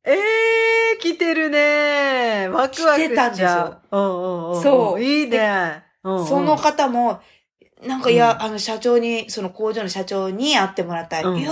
[0.03, 2.97] ええー、来てるねワクワクしちゃう。
[2.97, 3.77] 来てたんですよ。
[3.91, 4.63] うんうんうん。
[4.63, 5.01] そう。
[5.01, 5.83] いいね。
[6.03, 6.27] うんうん。
[6.27, 7.21] その方も、
[7.85, 8.41] なんかいや、うん。
[8.41, 11.51] あの社長に、その工場の社長に会ってもらったら、うんうんいや、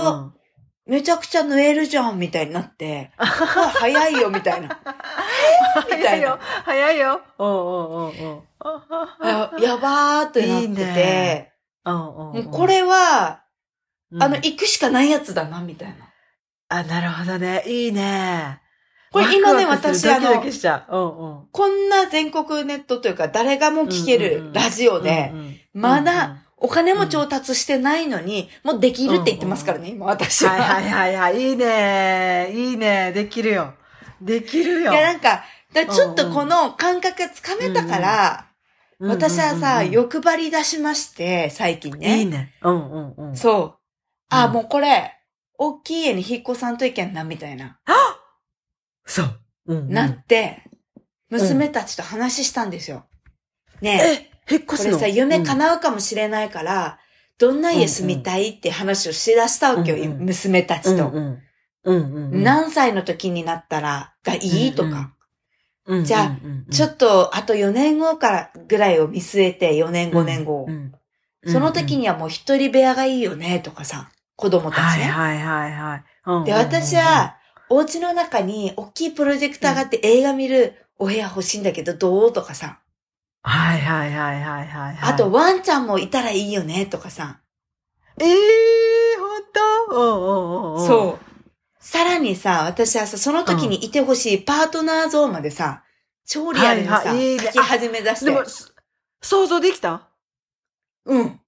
[0.88, 4.68] めちゃくちゃ縫えるじゃん、みたいになって、 あ早いよ、みたいな。
[5.90, 6.38] みたいな早いよ。
[6.64, 7.20] 早いよ。
[7.38, 8.42] うんうんうんうん。
[9.20, 11.52] あやばーってなってて、いいね
[11.84, 13.42] うんうんもうんうこれは、
[14.10, 16.08] うんあの、行くしかないやつだな、みたいな。
[16.70, 17.62] あ、なるほどね。
[17.66, 18.62] いいね。
[19.12, 21.46] これ今ね、私、あの。
[21.52, 25.32] こんな全国ネットというか、誰がも聞けるラジオで、
[25.74, 30.52] まだ、お金も調達してないのに、もうできるって言ってますからね、今私は。
[30.52, 31.50] はいはいはいはい。
[31.50, 32.50] いいね。
[32.52, 33.12] いいね。
[33.12, 33.74] できるよ。
[34.20, 34.92] できるよ。
[34.92, 38.48] いや、なんか、だからちょっとこの感覚がつかめたから、うん
[39.00, 42.18] 私はさ、うんうんうん欲張り出しまして、最近ね。
[42.18, 42.52] いいね。
[42.62, 43.36] うんうんうん。
[43.36, 43.78] そう。
[44.28, 45.14] あ、うんもうこれ、
[45.56, 47.78] 大きい家に引っ越さんといけんな、みたいな。
[49.06, 49.40] そう。
[49.66, 50.64] うんうんなって、
[51.30, 53.06] 娘たちと話したんですよ。
[53.80, 54.98] ねえ、引っ越すの？
[54.98, 56.98] これさ、夢叶うかもしれないから、
[57.38, 61.12] どんな家住みたいって話をしだしたわけよ、娘たちと。
[61.84, 64.88] 何歳の時になったらがいいとか。
[64.88, 66.36] うんじゃあ
[66.70, 70.66] ちょっと、あと4年後からぐらいを見据えて、4年5年後。
[71.46, 75.04] その時にはもう一人部屋がいいよね、とかさ、子供たちね。
[75.04, 76.44] はいはいはいはい。
[76.44, 77.36] で、私は、
[77.70, 82.32] お家の中に大きいプロジェクターがあって映画見るお部屋欲しいんだけど、どう？
[82.34, 82.80] とかさ。
[83.42, 85.12] はいはいはいはいはい、はい。
[85.12, 87.40] あと、、ワンちゃんもいたらいいよね、とかさ。
[88.20, 89.40] ええー、本
[89.88, 90.86] 当うんうんうんうん。
[90.86, 91.24] そう。
[91.80, 95.84] さらにさ、私はさ、その時にいてほしいパートナーゾーンまでさ、
[96.26, 98.24] 超リアルにさ、はいはいき始め出して。
[98.26, 98.74] でも、す
[99.22, 100.08] 想像できた？
[101.06, 101.40] うん。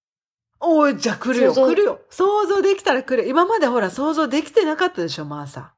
[0.60, 2.00] おい、じゃあ来るよ、来るよ。
[2.08, 3.28] 想像できたら来る。
[3.28, 5.74] 今までほら、想像できてなかったでしょ、マーサ。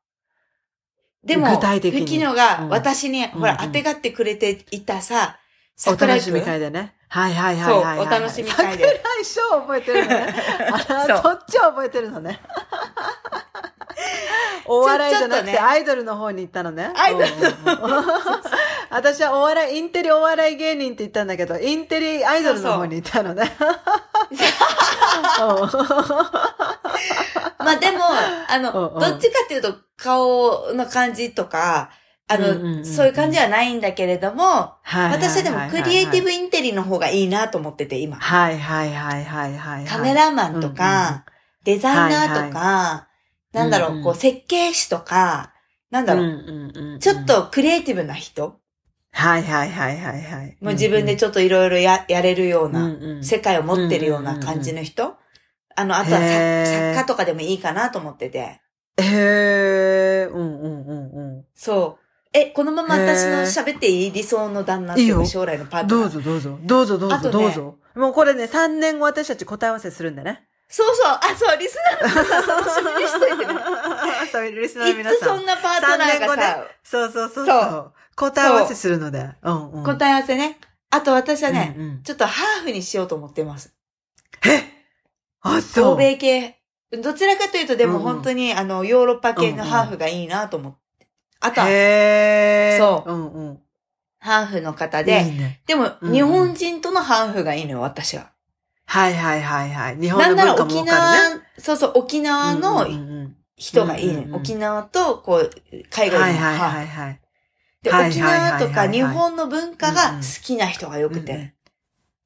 [1.25, 5.39] でも、具体的に吹きのがうん私に、ほら、うんうん当てがってくれていたさ、
[5.87, 6.95] お楽しみ会でね。
[7.09, 10.33] はいはいはいはいはい、お楽しみ会で桜井翔覚えてるのね。
[10.73, 12.41] あらそうそっちを覚えてるのね。
[14.65, 16.91] お笑いじゃなくてアイドルの方に行ったのね。
[16.97, 17.27] アイドル
[18.91, 23.53] 私はお笑い、インテリお笑い芸人って言ったんだけど、インテリアイドルの方に行ったのね。
[27.59, 28.01] まあでも、
[28.49, 31.91] あの、どっちかっていうと、顔の感じとか、
[32.33, 32.85] あの、うんうんうんうん。
[32.85, 34.43] そういう感じはないんだけれども、
[34.83, 38.17] はい私はでもクリエイティブインテリの方がいいなと思ってて、今。
[38.17, 39.85] はいはいはいはいはい。
[39.85, 41.25] カメラマンとか、
[41.65, 43.09] デザイナーとか、
[43.53, 44.05] なんだろう、うんうん。
[44.05, 45.53] こう、設計士とか、
[45.91, 46.99] なんだろう、うんうんうんうん。
[47.01, 48.59] ちょっ、とクリエイティブな人、
[49.15, 50.57] はいはいはいはいはい。
[50.63, 53.25] もう自分でちょっといろいろややれるような、うんうん。
[53.25, 55.17] 世界を持ってるような感じの人、
[55.77, 58.61] あの、あとは作作家とかでもいいかなと思ってて。
[58.99, 62.02] へえ、うんうんうんうそう。
[62.35, 65.89] え、このまま私の喋っていい理想の旦那っていいよ将来のパーん。
[65.89, 66.11] トナー。
[66.11, 67.79] どうぞどうぞ、どうぞどうぞどうぞ。
[67.95, 70.47] もうこれね、3年後私たち答え合わせするんでね。
[70.69, 73.61] そうそう、あ、そう、リスナーの皆さん楽しみにしといてね。
[74.33, 75.19] そう、リスナーのい皆さん。
[75.19, 77.93] つそんなパートナーがさ、そうそうそうそそう。
[78.17, 79.29] 答え合わせするので。
[79.43, 79.85] うんうん。
[79.85, 80.59] 答え合わせね。
[80.91, 83.75] あと私はね、うんうんちょっとハーフにしようと思ってます。
[84.47, 84.63] え？
[85.43, 85.93] あ、そう。
[85.93, 86.59] 欧米系。
[86.91, 90.82] どちらかというと、でもうんうん本当に、あの、ヨーロッパ系のハーフがいいなと思って。
[91.43, 91.67] あとは、
[92.79, 93.59] そううんうん。
[94.19, 95.61] ハーフの方いで、いね。
[95.67, 98.31] でも、日本人とのハーフがいいのよ、私は。
[98.87, 99.97] はいはいはいはい。
[99.97, 100.87] 日本のなんなら文化もかるね。
[100.87, 105.51] 縄、そうそう、沖縄のうんうんうん人がいいねうんうんうん沖縄と、こう、
[105.91, 106.77] 海外はいはいのハーフ。
[106.77, 107.21] はいはい。
[107.83, 111.33] で、はいはい沖縄とか日本の文化が好きな人がよくて。
[111.33, 111.53] うんうん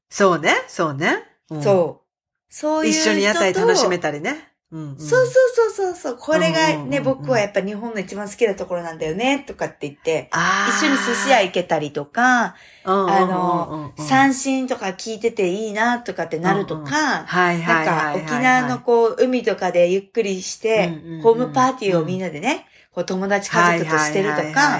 [0.09, 1.23] そうね、そうね。
[1.49, 2.07] うんそう。
[2.49, 3.11] そういう一人と。
[3.11, 4.51] 緒に屋台楽しめたりね。
[4.71, 4.99] うんうん。
[4.99, 6.17] そうそうそうそうそう。
[6.17, 10.29] これがうんうんうんうんね、僕はやっぱ日本の一番好きなところなんだよね、とかって言って、
[10.69, 12.55] 一緒に寿司屋行けたりとか、
[12.85, 18.13] うんうんうんうんあの、三振とか聞いてていいな、とかってなるとか、はいなんか。
[18.15, 24.79] 沖縄のこう、海とかでゆっくりしてうんうんうん、ホームパーティーをみんなでね、こう友達家族としてるとはいか。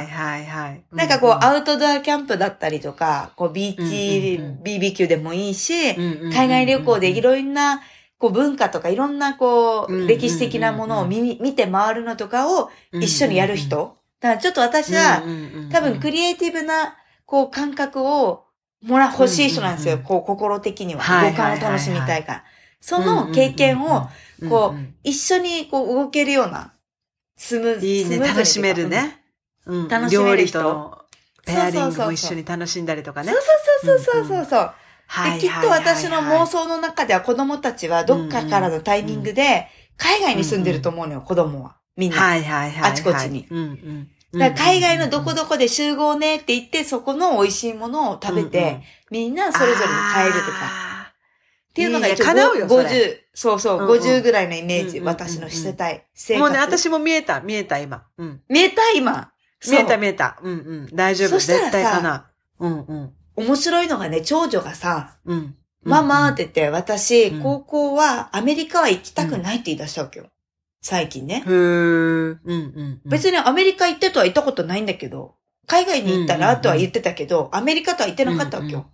[0.91, 7.81] なんかこう、アアウトドアキャンプだったりとか、こう、ビーチうんうんうん BBQ でもいいし、海海外旅行でいろんな、
[8.20, 13.97] こう、文化とかいろんな、こう歴史的なものを見に見て回るのとかを一緒にやる人。
[14.20, 15.24] だからちょっと私は、
[15.72, 18.45] 多分クリリエイティブな、こう、感覚を
[18.84, 19.99] もら、欲しい人なんですよ。
[19.99, 21.01] こう、心的には。
[21.01, 22.43] はい五感を楽しみたいから。
[22.80, 24.09] その経験を、
[24.49, 26.74] こう一緒にこう、動けるような、
[27.36, 28.88] スムーズいいね、楽しめる。
[28.88, 29.22] ね。
[29.65, 31.01] うん楽しめる人料理との
[31.45, 33.41] ペアリングも一緒に楽しんだりとかねそう。
[33.84, 34.74] そうそうそうそうそう。
[35.08, 41.78] はいで、きっと私の妄想の中では子供たちはどっかからのタイミングで海外に住んでると思うのよ、子供は。
[41.95, 42.18] みんな。
[42.18, 42.91] はいはいはいはい。
[42.91, 43.47] あちこちに
[44.32, 50.58] 海外のどこどこで集合ねって言って、そこの美味しいものを食べて、みんなそれぞれに帰るとか。
[50.62, 50.88] あ
[51.70, 56.03] っていうのが一応叶うよそれ50、そうそう、うんうん50ぐらいのイメージ、私のしてたい
[56.39, 58.03] もうね、私も見えた、見えた今。
[58.18, 58.41] うん。
[58.49, 59.32] 見えた今。
[59.68, 60.39] 見えた見えた。
[60.41, 60.55] うんう
[60.91, 60.95] ん。
[60.95, 61.38] 大丈夫。
[61.38, 62.32] 絶対かな。
[62.60, 63.14] うんうん。
[63.38, 65.55] 面白いのがね、長女がさ、うん。
[65.83, 70.27] ママって言って、私、うん高校はアメリカは行きたくないって言い出したわけよ。
[70.81, 71.43] 最近ね。
[71.45, 71.51] へー。
[71.51, 73.01] うんうん。
[73.05, 75.35] 別にアメリカ行ってとは言ったことないんだけど、
[75.65, 78.89] 海外に行ったらとは言ってたけど、アメリカとは言ってなかったわけよ。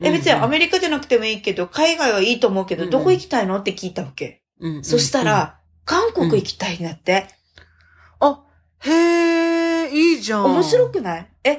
[0.00, 4.42] え、別にアメリカじゃなくてもいいけど、海外はいいと思うけど、うんどこ行きたいのって聞いたわけ。
[4.60, 7.28] リそした、ら、韓国行きたいんだって。
[8.20, 8.42] あ、
[8.80, 10.44] へー、いいじゃん。
[10.44, 11.28] 面白くない？
[11.44, 11.58] え、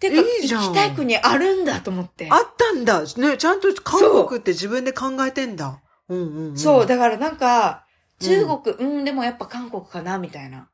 [0.00, 2.28] てか、いいじゃん行きたい国あるんだと思って。
[2.30, 3.02] あったんだ。
[3.02, 5.80] ね、ちゃんと韓国って自分で考えてんだ。
[6.08, 6.58] うんうんうん。
[6.58, 7.90] そう、だからなんか、うん
[8.20, 10.68] 中国、うん、でもやっぱ韓国かな、みたいな。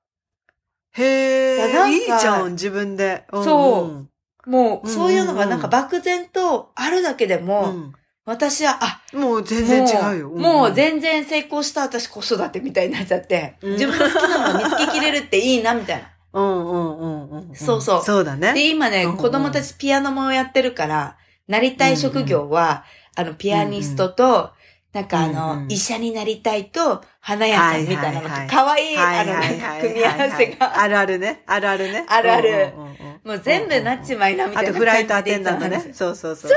[0.92, 3.24] へー、いいいじゃん、自分で。
[3.32, 4.06] んそ
[4.46, 7.92] うもう、うんそういうのがなんか漠然とあるだけでうも、ん。
[8.24, 10.28] 私は、あ、もう全然違うよ。
[10.30, 16.08] もう全然成功した私子育てみたいになっちゃって、うん自分の好きなのを見つけきれるっていいな、みたいな。
[16.32, 17.54] うんうんうんうん。
[17.54, 18.52] そうそうそうだね。
[18.52, 21.16] で、今ね、うんうん子供たちピアノもやってるから、
[21.48, 24.50] なりたい職業は、あの、ピアニストと、
[24.92, 29.34] なんかあの、うんうん医者になりたいと、花屋さんみたいなのはいはいはいかわいい、はいあの、
[29.80, 31.42] 組み合わせが、あるあるね。
[31.46, 32.04] あるあるね。
[32.08, 32.96] あるあるうんうんうんうん
[33.26, 34.70] もう全部なっちまいなみたいな。
[34.70, 35.80] あとフライトアテンダントね。
[35.92, 36.56] そうそうそうそ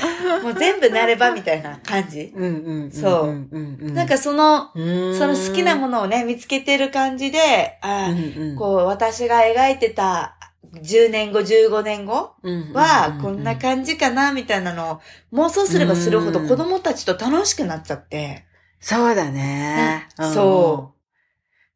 [0.42, 2.32] もう全部なればみたいな感じ？
[2.34, 2.90] うんうんうん。
[2.92, 3.92] そう。
[3.92, 4.78] なんかその、そ
[5.26, 10.36] の好きなものをね、見つけてる感じで、あうんーうん、こう、私が描いてた
[10.74, 12.34] 10年後、15年後
[12.72, 15.00] は、こんな感じかな、みたいなのを
[15.32, 18.44] 妄想すればするほどうん子供たちと楽しくなっちゃって。
[18.80, 19.32] そうだね。
[19.32, 21.02] ねそう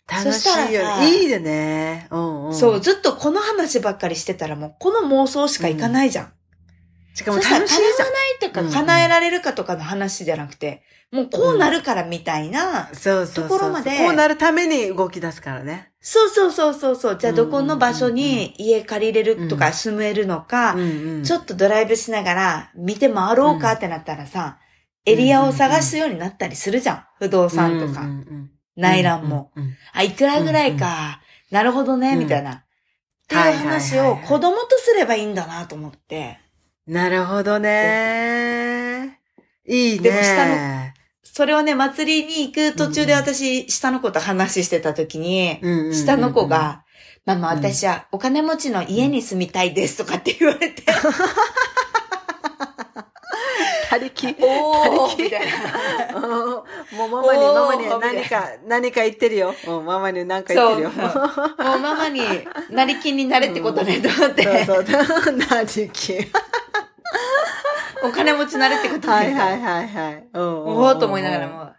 [0.09, 0.83] 楽しいよ。
[1.03, 2.07] いいよね。
[2.11, 2.81] そう、。
[2.81, 6.33] ずっとこの話ばっかりしてたらもう、この妄想しかいかないじゃん。
[7.17, 8.09] しかも楽しいじゃん。
[8.39, 13.49] とか叶えられるかとかの話じゃなくて、もうこうなるからみたいな、そうそうそう。
[13.49, 15.93] ところまでこうなるために動き出すからね。
[16.01, 20.77] そうそうそうそうそう、じゃあどこの場所に家借りれるとかうん住めるのか。
[21.25, 24.59] ちょっとドライブしながら見て回ろうかってなったらさ、
[25.07, 27.05] エリアを探すようになったりするじゃん。
[27.19, 28.05] 不動産とか、
[28.77, 29.53] 内覧も。。
[29.95, 32.53] あ、いくらぐらいか、なるほどね、うんみたいな。
[32.53, 32.65] っ
[33.29, 36.39] ていう話を子供とすればいいんだなと思って。
[36.87, 39.21] なるほどね。
[39.67, 40.03] いいね。
[40.03, 45.61] でも下のそれをね、祭りに行く途中で私、下の子と話してた時に、
[45.93, 46.85] 下の子、が、
[47.27, 50.85] ママ、うん私はお金持ちの家に住みたいですとかって言われて、
[53.91, 54.37] 他力。
[54.41, 56.17] おーみたいな。
[56.17, 59.55] う んもうママに、ママに何か、何か言ってるよ。
[59.67, 60.91] うんママに何か言ってるよ。
[60.91, 61.05] も
[61.77, 62.23] うママに
[62.71, 64.65] なりきになれってことね、と思って。
[64.65, 65.37] そうそう。
[65.51, 66.15] 何き。
[68.07, 69.15] お金持ちなれってことね。
[69.15, 70.29] はいはいはいはい。
[70.33, 71.71] うんおおと思いながらも。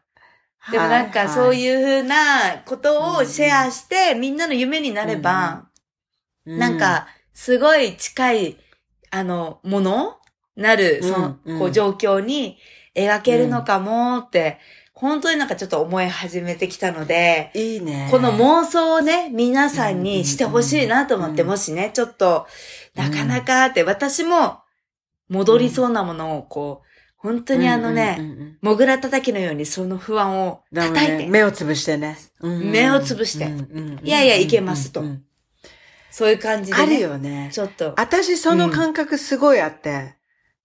[0.72, 5.68] でもなんかそうういうふうなことをシェアして、みんなの夢になれば、
[6.46, 8.58] んなん、か、すごい近い、
[9.12, 10.18] あの、もの
[10.56, 12.58] なる、その、こう、状況に
[12.96, 14.60] 描けるのかもって、
[14.94, 18.08] 本当になんかちょっと思い始めてきたので、いいね。
[18.10, 22.48] この妄想をね、皆さんにしてほしいなと思って、うんもしね、ちょっと、
[22.96, 24.60] なかなかって、私も
[25.30, 32.18] 戻りそうなものを、こう、本当にあのね、うんうんうんうんもぐら叩きのようにその不安を叩いて、ね目をつぶしてね。
[32.42, 33.46] うん目をつぶして。
[33.46, 35.02] うんうんうんいやいやいけますと。
[35.02, 35.24] うんうん
[36.10, 37.50] そういう感じであるね、よね。
[37.54, 40.16] ちょっと、私その感覚すごいあって、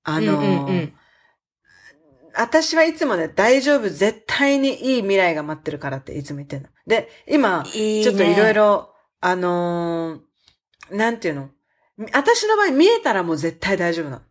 [0.02, 0.92] あのうんうんうん
[2.34, 6.68] 私はいつもね、大丈夫、絶対にいい未来が待ってるからっていつも言ってんの。
[6.86, 8.04] で、今、いいね。
[8.04, 11.50] ちょっといろいろ、あのーなんていうの？
[12.14, 14.22] 私の場合見えたらもう絶対大丈夫なの。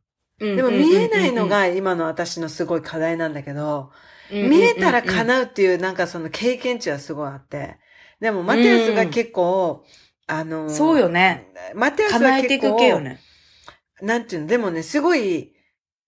[0.41, 3.91] でも見えないの、が今の私のすごい課題なんだけど、
[4.31, 7.77] 見えたら叶うっていうなんかその経験値はすごいあって。
[8.19, 9.83] でもマテウスが結構、
[10.27, 11.47] あのーそうよね。
[11.75, 13.19] マテウスは叶えてい結構、く系よね。
[14.01, 15.53] なんていうの、でもね、すごい、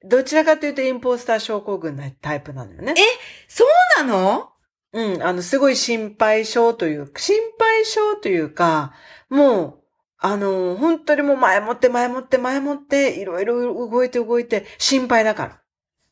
[0.03, 2.95] どちらかというとインポスター症候群なタイプなのよね。
[3.47, 3.67] そう
[4.05, 4.49] なの？
[4.93, 8.93] うん、あの、すごい心配性という、心配性というか、
[9.29, 9.82] もう、
[10.25, 15.61] あの、本当にもう前もって前もって前もって、いろいろ動いて動いて、心配だから。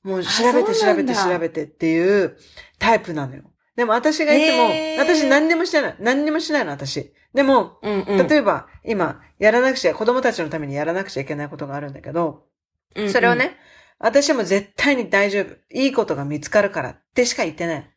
[0.04, 2.36] もう調べて調べて調べてっていう
[2.78, 3.44] タイプなのよ。
[3.78, 5.96] でも私がいつも、へー私何にもしてない。
[6.02, 7.14] 何にもしないの、私。
[7.34, 8.28] でも、うんうん。
[8.28, 12.48] 例えば、今、やらなくちゃ、子供たちのためにやらなくちゃいけないことがあるんだけど、
[12.96, 13.36] うんうんそれを。
[13.36, 13.56] ね、
[13.98, 15.56] 私も絶対に大丈夫。
[15.74, 17.91] いいことが見つかるからってしか言ってない。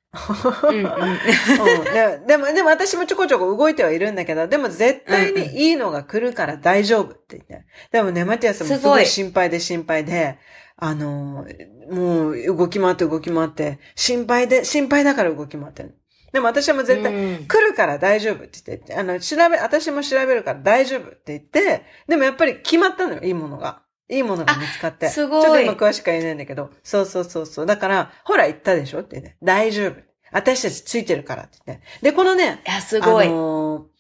[0.63, 7.67] うんで でも、でも私もちょこちょこ動いてはいるんだけど、でも絶対にいいのが来るから大丈夫って言って。
[7.91, 10.39] でもね、マティアスもすごい心配で心配で、
[10.77, 11.47] あの、
[11.91, 15.97] もう動き回って動き回って、心配で、心配だから動き回ってる。
[16.33, 23.84] でも私はもう絶対、うん来るから大丈夫って言って、あの、調べ、私も調べるから大丈夫って言って、でもやっぱり決まったのよ、いいものが。
[24.09, 25.07] いいものが見つかって。
[25.07, 27.67] あすごいちょっと今詳しくは言えないんだけど、そうそうそうそう。
[27.67, 29.01] だから、ほら言ったでしょ？
[29.01, 29.95] って言って、大丈夫。
[30.33, 31.85] 私たちついてるからって言って。
[32.03, 33.27] で、このね、いや、すごい。
[33.27, 33.95] あのー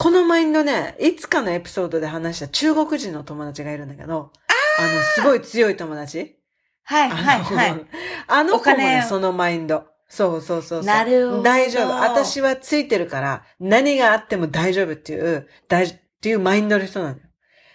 [0.00, 4.30] このマインドね、いつかのエピソードで話した中国人の友達がいるんだけど、
[4.78, 6.36] あの、すごい強い友達？
[6.84, 7.86] はい、はい、はい。
[8.28, 9.86] あの子もね、そのマインド。
[10.08, 10.84] そうそうそうそう。
[10.84, 11.90] なるほど大丈夫。
[11.96, 17.22] 私はついてるから、何があっても大丈夫っていう、大っていうマインドの人なのよ。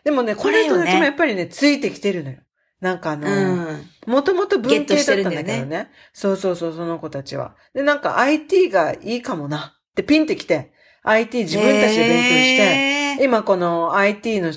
[0.03, 2.37] でもね、この人たちもやっぱりね、ついてきてるのよ。
[2.81, 3.31] なんかあの、う
[3.73, 3.89] ん。
[4.05, 5.91] もともと文系だったんだけどゲットしてるんだね。
[6.11, 7.55] そうそうそう、その子たちは。
[7.73, 10.73] で、なんか IT がいいかもなってピンってきて、
[11.03, 14.51] IT 自分たちで勉強して、へー今この IT の、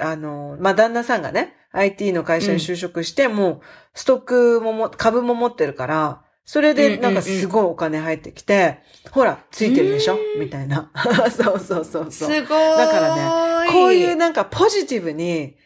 [0.00, 3.60] あの、まあ、旦那さんがね、IT の会社に就職して、もう、
[3.94, 8.80] ストックもも、株も持ってるから、それでなんかすごいお金入ってきて、
[9.10, 10.18] ほら、ついてるでしょ？
[10.38, 10.90] みたいな。
[11.30, 12.12] そうそうそうそう。
[12.12, 12.76] すごい。
[12.76, 15.56] だからね、こういうなんかポジティブに、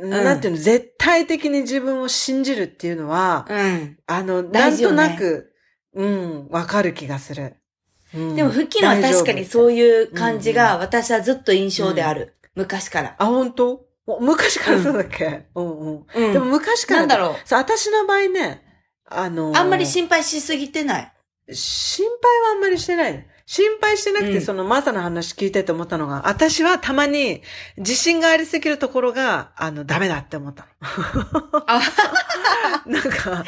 [0.00, 3.98] なんていうの、絶対的に自分を信じるっていうのは、うん。
[4.06, 5.52] あの、なんとなく、
[5.94, 7.56] うん、わかる気がする。
[8.14, 9.44] うんでも、付近は確かにう。
[9.44, 12.34] そういう感じうんが、私はずっと印象である。
[12.54, 13.16] 昔から。
[13.18, 13.84] あ、本当？
[14.06, 16.32] お昔からそうだっけ、うん、うんうん。
[16.32, 17.00] でも昔から。
[17.00, 18.63] なんだろう、私の場合ね、
[19.06, 21.12] あのあんまり心配しすぎてない？
[21.52, 23.26] 心配はあんまりしてない。
[23.46, 27.42] 心配してなくて、うんそのマサの話聞いてて思ったのが、私はたまに
[27.76, 30.66] 自信がありすぎるところが、あの、ダメだって思った
[31.66, 31.80] あ、
[32.86, 32.90] の。
[32.94, 33.44] なんか、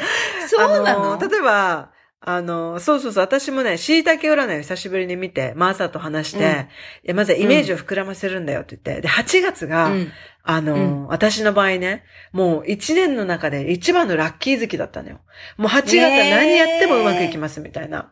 [0.47, 1.13] そうなの？
[1.13, 1.89] あ例えば、
[2.19, 6.67] あの、そうそうそう、私もね、椎茸占いを久しぶりに見て、マーサと話して、
[7.07, 10.11] うんまずはイメージを膨らませるんだよって言って、で、8月が、うん。
[10.43, 15.21] あの、うん私の場合ね、もう1年の中で一番のラッキー月だったのよ。
[15.57, 18.11] もう8月は何やってもうまくいきますみたいな。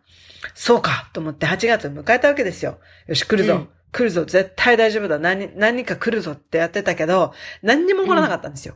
[0.53, 2.79] そうかと思って8月を迎えたわけですよ。
[3.07, 3.55] よし、来るぞ。
[3.55, 4.25] うん来るぞ。
[4.25, 5.19] 絶対大丈夫だ。
[5.19, 7.31] 何、何か来るぞってやってたけど、
[7.61, 8.75] 何にも来らなかったんですよ。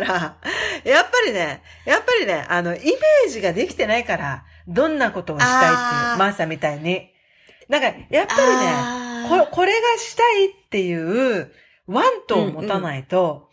[0.00, 0.36] だから、
[0.84, 7.10] やっぱりね、やっぱりね、あの、イメージができてないから、どんなことをしたいっていうマーサみたいに。
[7.68, 11.52] なんか、やっぱりね、これ、これがしたいっていう、
[11.86, 13.52] ワントを持たないと、うん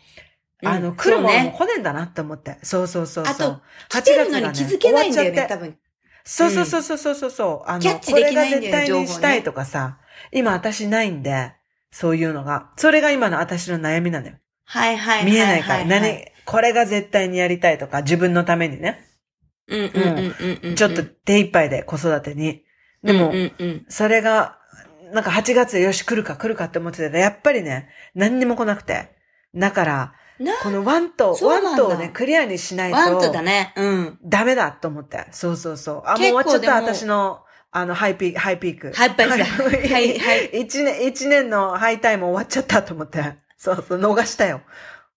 [0.62, 2.58] あの、うん来るものも来ねえんだなって思って。
[2.64, 3.34] そうそうそうそう。
[3.34, 5.78] あと、来てるのに気づけないんだよね、多分。
[6.26, 7.70] そうそうそうそうそうそう。
[7.70, 10.00] あの、キャッチできないんだよねこれが絶対にしたいとかさ、
[10.32, 11.54] 今私ないんで、
[11.92, 12.72] そういうのが。
[12.78, 14.34] それが今の私の悩みなのよ。
[14.66, 15.32] はいはいはいはい。
[15.32, 15.74] 見えないから。
[15.76, 19.06] はい何、これが絶対にやりたいとか、自分のためにね。
[19.68, 20.76] うんうんうんうんうん。
[20.76, 22.64] ちょっと手一杯で子育てに。
[23.04, 23.86] でも、うんうんうん。
[23.88, 24.58] それが、
[25.14, 29.12] なんか8月よし来るか来るかって思ってたら、やっぱりね、何にも来なくて。
[29.54, 33.74] だから、な、このワンと、ワンとをね、クリアにしないと、ワンとだね。
[33.76, 34.20] うん。
[34.24, 35.28] ダメだと思って。
[35.30, 36.04] そうそうそう。
[36.06, 38.91] あ、もう終わっちゃった、私の、あの、ハイピーク、ハイピーク。
[38.93, 39.45] ハイピークだ
[39.95, 43.36] はいはい一年、一年のハイタイム終わっちゃったと思って。
[43.56, 44.62] そうそう、逃したよ。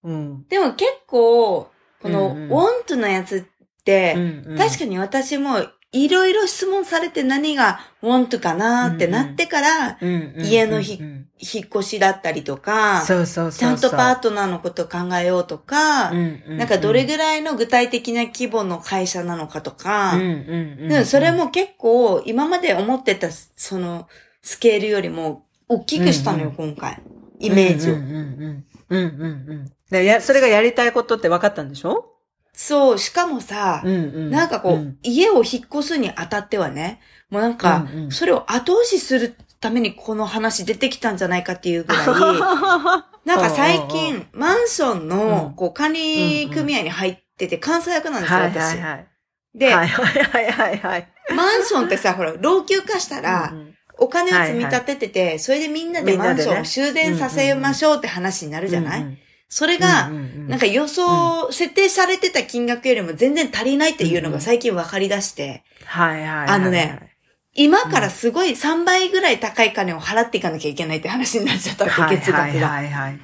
[0.05, 0.46] うん。
[0.48, 2.48] でも結構、この、うんうん。
[2.48, 5.59] ウォントのやつって、うん確かに私も
[5.92, 13.61] いろいろ質問されて何がウォントかなってなってから、家の引っ越しだったりとか、そうそうそう。
[13.61, 24.09] ちゃんとパートナーのこと考えようとか、なんかどれぐらいの具体的な規模の会社なのかとか、うんうんうんでもそれも結構今まで思ってたその
[24.40, 27.03] スケールよりも大きくしたのよ、今回。
[27.47, 27.95] イメージを。
[27.95, 28.16] うんうんうんう
[28.49, 28.64] ん。
[28.90, 32.07] うんうんや、それがやりたいことって分かったんでしょ？
[32.55, 42.07] そう、しかもさ、んうんなんかこう、ん家を引っ越すにあたってはね、もうなんか、うんうんそれを後押しするためにこの話出てきたんじゃないかっていうぐらい、
[43.24, 48.57] なんか最近、マンションうのんこう管理組合に入ってて、監査役なんですよ、はい私。
[48.59, 49.07] はいはい。
[49.55, 51.09] で、はいはいはいはいはい。
[51.34, 56.55] マンションってさ、ほら、老朽化したらう、んお金を積み立ててて、それでみんなでみんなでね。
[56.55, 59.18] マンションを修繕させましょうって話になるじゃない、うん
[59.53, 66.48] それが、うんうんうんなんか予想、設定されてた金額よりも全然足りないっていうのが最近分かり出して、はいはいはいはい。
[66.48, 67.12] あのね、
[67.53, 72.68] 今からすごい3倍ぐらい高い金を払っていかなきゃいけないって話になっちゃったわけ、はい月額が。
[72.68, 73.18] はいはいはい。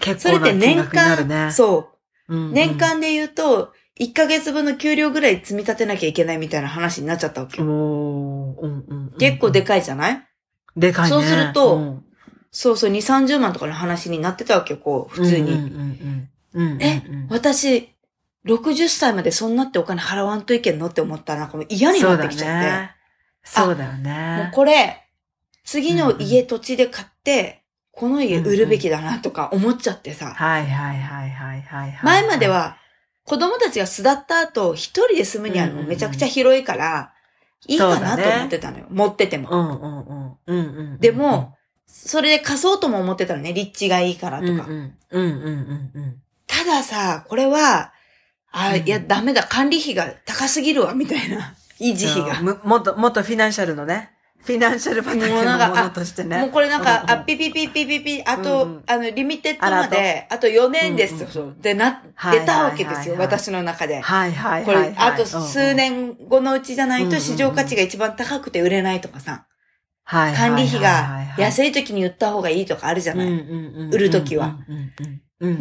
[0.00, 1.52] 結それって年構な金額になる間、ね。
[1.52, 1.90] そ
[2.30, 2.52] う、うんうん。
[2.54, 7.66] 年間で言うと、1ヶ月分の給料ぐらい積み立てなきゃいけないみたいな話になっちゃったわけよ。
[7.68, 10.22] おーうんうんうん結構でかいじゃない？
[10.76, 11.08] でかいね。
[11.10, 12.04] そうするとうん
[12.52, 15.52] そうそう、2、30万とかの話になってたわけよ、こう、普通に。
[15.52, 17.90] うんうんうんうんうんうんえ私、
[18.46, 22.94] 60歳までそんなってお金払わんといけんのって思ったらなんかもう嫌になってきちゃって。
[23.44, 24.50] そうだよもうね。
[24.54, 25.06] これ、
[25.64, 30.32] 次の家土地で買って、この家売るべきだなとか思っちゃってさ。
[30.34, 32.04] はいはいはいはいはいはい。
[32.04, 32.78] 前まで、は、
[33.26, 37.12] 子供たちが巣立った後、一人で住むにはもうめちゃくちゃ広いから、
[37.66, 38.86] いいかなと思ってたのよ。
[38.88, 40.38] 持ってても。
[41.00, 41.56] でも、
[41.86, 43.52] それで貸そうとも思ってたのね。
[43.52, 44.68] 立地がいいからとか。
[46.46, 47.92] たださ、これは、
[48.52, 49.42] あ、うんいや、ダメだ。
[49.42, 51.54] 管理費が高すぎるわ、みたいな。
[51.80, 52.40] 維持費が。
[52.40, 54.15] むもっと、もっとフィナンシャルのね。
[54.46, 56.38] フィナンシャル畑のものとしてね。
[56.38, 58.82] もうこれなんか、あ、ピピピピピピ、あと、うんうん。
[58.86, 61.14] あの、リミテッドまで、あと4年です。
[61.38, 64.00] うんうんで、な、はい出たわけですよ、はいはいはい私の中で。
[64.00, 64.90] はいはいこはいはい。
[64.90, 69.46] れ、あと数年後のうちじゃないと市場価値が一番高くて売れないとかさ、
[70.04, 73.28] はいはいはいはい、管理費がい安い時に売った方がいいとかあるじゃない。
[73.28, 74.56] 売売る時は。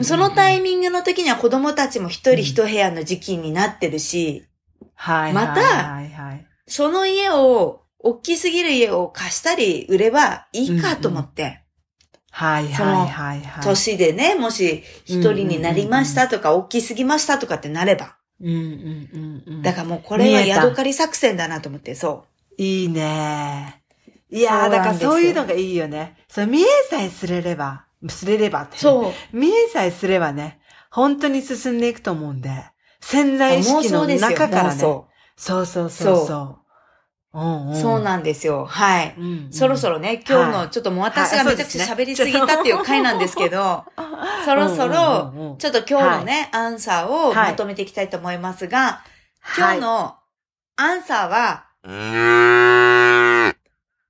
[0.03, 4.45] そのタイミングの時には子供たちも一人一部屋の時期になってるし、
[4.93, 6.47] はいまたはいはい。
[6.67, 11.61] その家を、大きすぎる家を貸したり売ればいいかと思って、
[12.31, 13.63] はいはいはいはい。
[13.63, 18.17] 年でね、もし一人になりましたとか、大きすぎましたとかってなれば。
[18.41, 19.61] うんうんうんうん。
[19.61, 22.25] だからもうこれは見えた宿狩り作戦だなと思って、そ
[22.57, 23.81] いいね。
[24.29, 26.17] いやー、だからそういうのがいいよね。
[26.27, 27.85] そう、見えさえすれれば。
[28.09, 28.77] すれればって。
[28.77, 29.35] そう。
[29.35, 30.59] 見えさえすればね、
[30.91, 32.65] 本当に進んでいくと思うんで、
[32.99, 34.83] 潜在意識の中からね。
[34.83, 36.64] 妄想そうそうそうそう。
[37.35, 38.65] うんうん、そうなんですよ。
[38.65, 39.13] はい。
[39.17, 39.51] うんうん。
[39.51, 43.83] そろそろね、今日の、はいちょっともう私がめちゃくちゃはい喋りすぎたっていう回なんですけど、
[44.45, 45.51] そろそろうんうんうん。
[45.51, 49.03] うん、ちょっと今日のね、アンサーをはいまとめていきたいと思いますが、
[49.57, 49.75] 今はい。
[49.75, 50.15] 日の
[50.77, 51.65] アンサーは、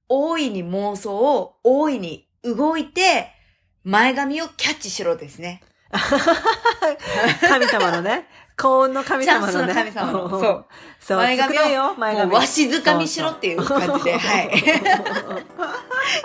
[0.07, 3.31] 大いに妄想を大いに動いて、
[3.83, 5.61] 前髪をキャッチしろですね。
[7.47, 9.51] 神様のね、幸運の神様のね。
[9.51, 10.65] チャンスの神様のそう。
[10.99, 11.17] そう。
[11.17, 12.31] 前髪よ、前髪。
[12.31, 14.51] もうわしづかみしろっていう感じで、はい。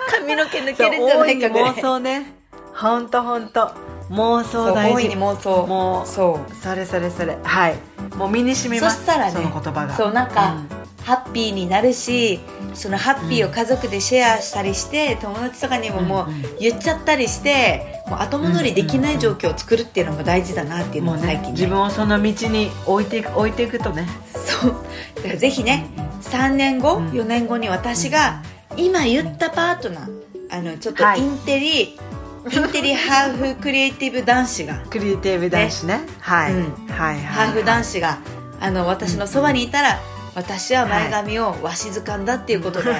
[0.09, 1.69] 髪の毛抜けるんじゃないかぐらい。
[1.71, 2.33] 妄想ね。
[2.73, 3.71] ほんとほんと。
[4.09, 4.95] 妄想大事。
[4.95, 5.65] 大いに妄想。
[5.67, 6.55] もう、そう。
[6.55, 7.37] それそれそれ。
[7.43, 7.75] はい。
[8.15, 8.97] もう身に染みます。
[8.97, 9.95] そしたらねその言葉が。
[9.95, 12.39] そうなんかうんハッピーになるし
[12.73, 21.51] そのハッピーを家族でシェアしたりして、友達とかにももううんうん言っちゃったりしてもう後戻りできない状況を作るっていうのも大事だなっていうのも最近ね。
[21.51, 24.07] 自分をその道に置いていく、置いていくとね。
[24.33, 24.75] そう。
[25.15, 25.89] だからぜひね
[26.21, 27.09] 3年後、うん。
[27.09, 28.41] 4年後に私が
[28.77, 30.21] 今言ったパートナー
[30.51, 31.19] あのちょっとはい。
[31.19, 36.01] インテリ、インテリ ハーフクリエイティブ男子がクリエイティブ男子ね。
[36.19, 36.87] はい、うん。
[36.87, 37.21] はいはい。
[37.21, 37.91] ハーフ男子。
[37.91, 38.19] 子が
[38.59, 39.99] あの私のそばにいたら、
[40.33, 42.91] 私は前髪をわしづかんだっていうことで、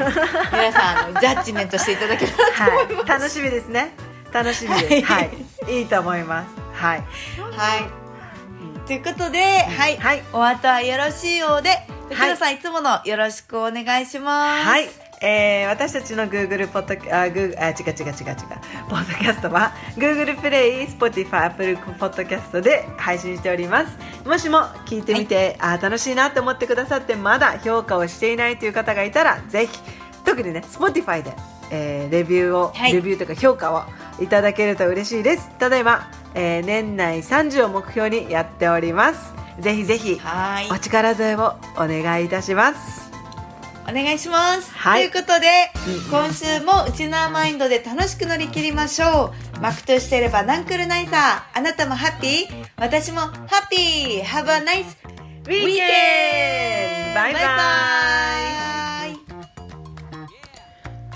[0.52, 3.12] 皆さんあのジャッジメントしていただけたらと思います。
[3.12, 3.20] はい。
[3.20, 3.94] 楽しみですね。
[4.34, 5.06] 楽しみです。
[5.08, 5.30] ははい
[5.70, 5.80] い。
[5.80, 6.50] いいと思います。
[6.74, 7.04] はい。
[7.52, 8.88] はい。
[8.88, 9.98] ということで、はい。
[9.98, 11.70] はいお後はよろしいようで、
[12.10, 14.66] 福田さん、い、つものよろしくお願いします。
[14.66, 14.90] はい。
[15.24, 18.36] えー、私たちの Google ポッドあ、グーあ、違う違う違う違う。
[18.90, 23.98] ポッドキャストは Google プレイ、Spotify、Apple ポッドキャストで配信しております。
[24.28, 29.80] もしも聞いてみて、あ楽しいなって思ってくださって、まだ評価をしていないという方がいたら、ぜひ、
[30.26, 31.34] 特にね、Spotify で、
[31.70, 33.84] えーレビューを、はいレビューとか評価を
[34.20, 35.50] いただけると嬉しいです。
[35.60, 39.34] ただいま、えー年内30を目標にやっております。
[39.60, 40.70] ぜひぜひ、はい。
[40.72, 43.11] お力添えをお願いいたします。
[43.90, 44.72] お願いします。
[44.74, 45.48] はいということで、
[45.88, 49.60] うんうん今週もうちなーマインドで楽しく乗り切りましょう。
[49.60, 51.58] マクとしてればナンクルナイサー。
[51.58, 52.66] あなたもハッピー？
[52.78, 53.28] 私もハ
[53.66, 54.86] ッピー !Have a nice
[55.46, 57.50] ウィーケンバイバイバ
[58.58, 58.61] イ